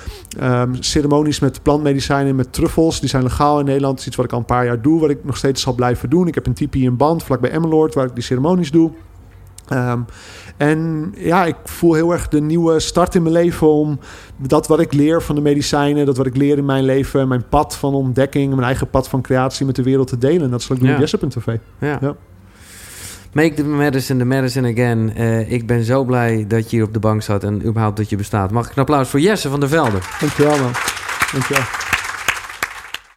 [0.41, 2.99] Um, ceremonies met plantmedicijnen, met truffels.
[2.99, 3.93] Die zijn legaal in Nederland.
[3.93, 5.73] Dat is iets wat ik al een paar jaar doe, wat ik nog steeds zal
[5.73, 6.27] blijven doen.
[6.27, 8.91] Ik heb een tipi in band, vlakbij Emmeloord, waar ik die ceremonies doe.
[9.73, 10.05] Um,
[10.57, 13.99] en ja, ik voel heel erg de nieuwe start in mijn leven om
[14.37, 17.47] dat wat ik leer van de medicijnen, dat wat ik leer in mijn leven, mijn
[17.49, 20.41] pad van ontdekking, mijn eigen pad van creatie met de wereld te delen.
[20.41, 20.95] En dat zal ik doen Ja.
[20.95, 21.47] op Jesse.tv.
[21.79, 21.97] Ja.
[22.01, 22.15] Ja.
[23.33, 25.13] Make the medicine the medicine again.
[25.15, 28.09] Eh, ik ben zo blij dat je hier op de bank zat en überhaupt dat
[28.09, 28.51] je bestaat.
[28.51, 29.97] Mag ik een applaus voor Jesse van der Velde?
[30.19, 30.71] Dankjewel man.
[31.31, 31.63] Dankjewel.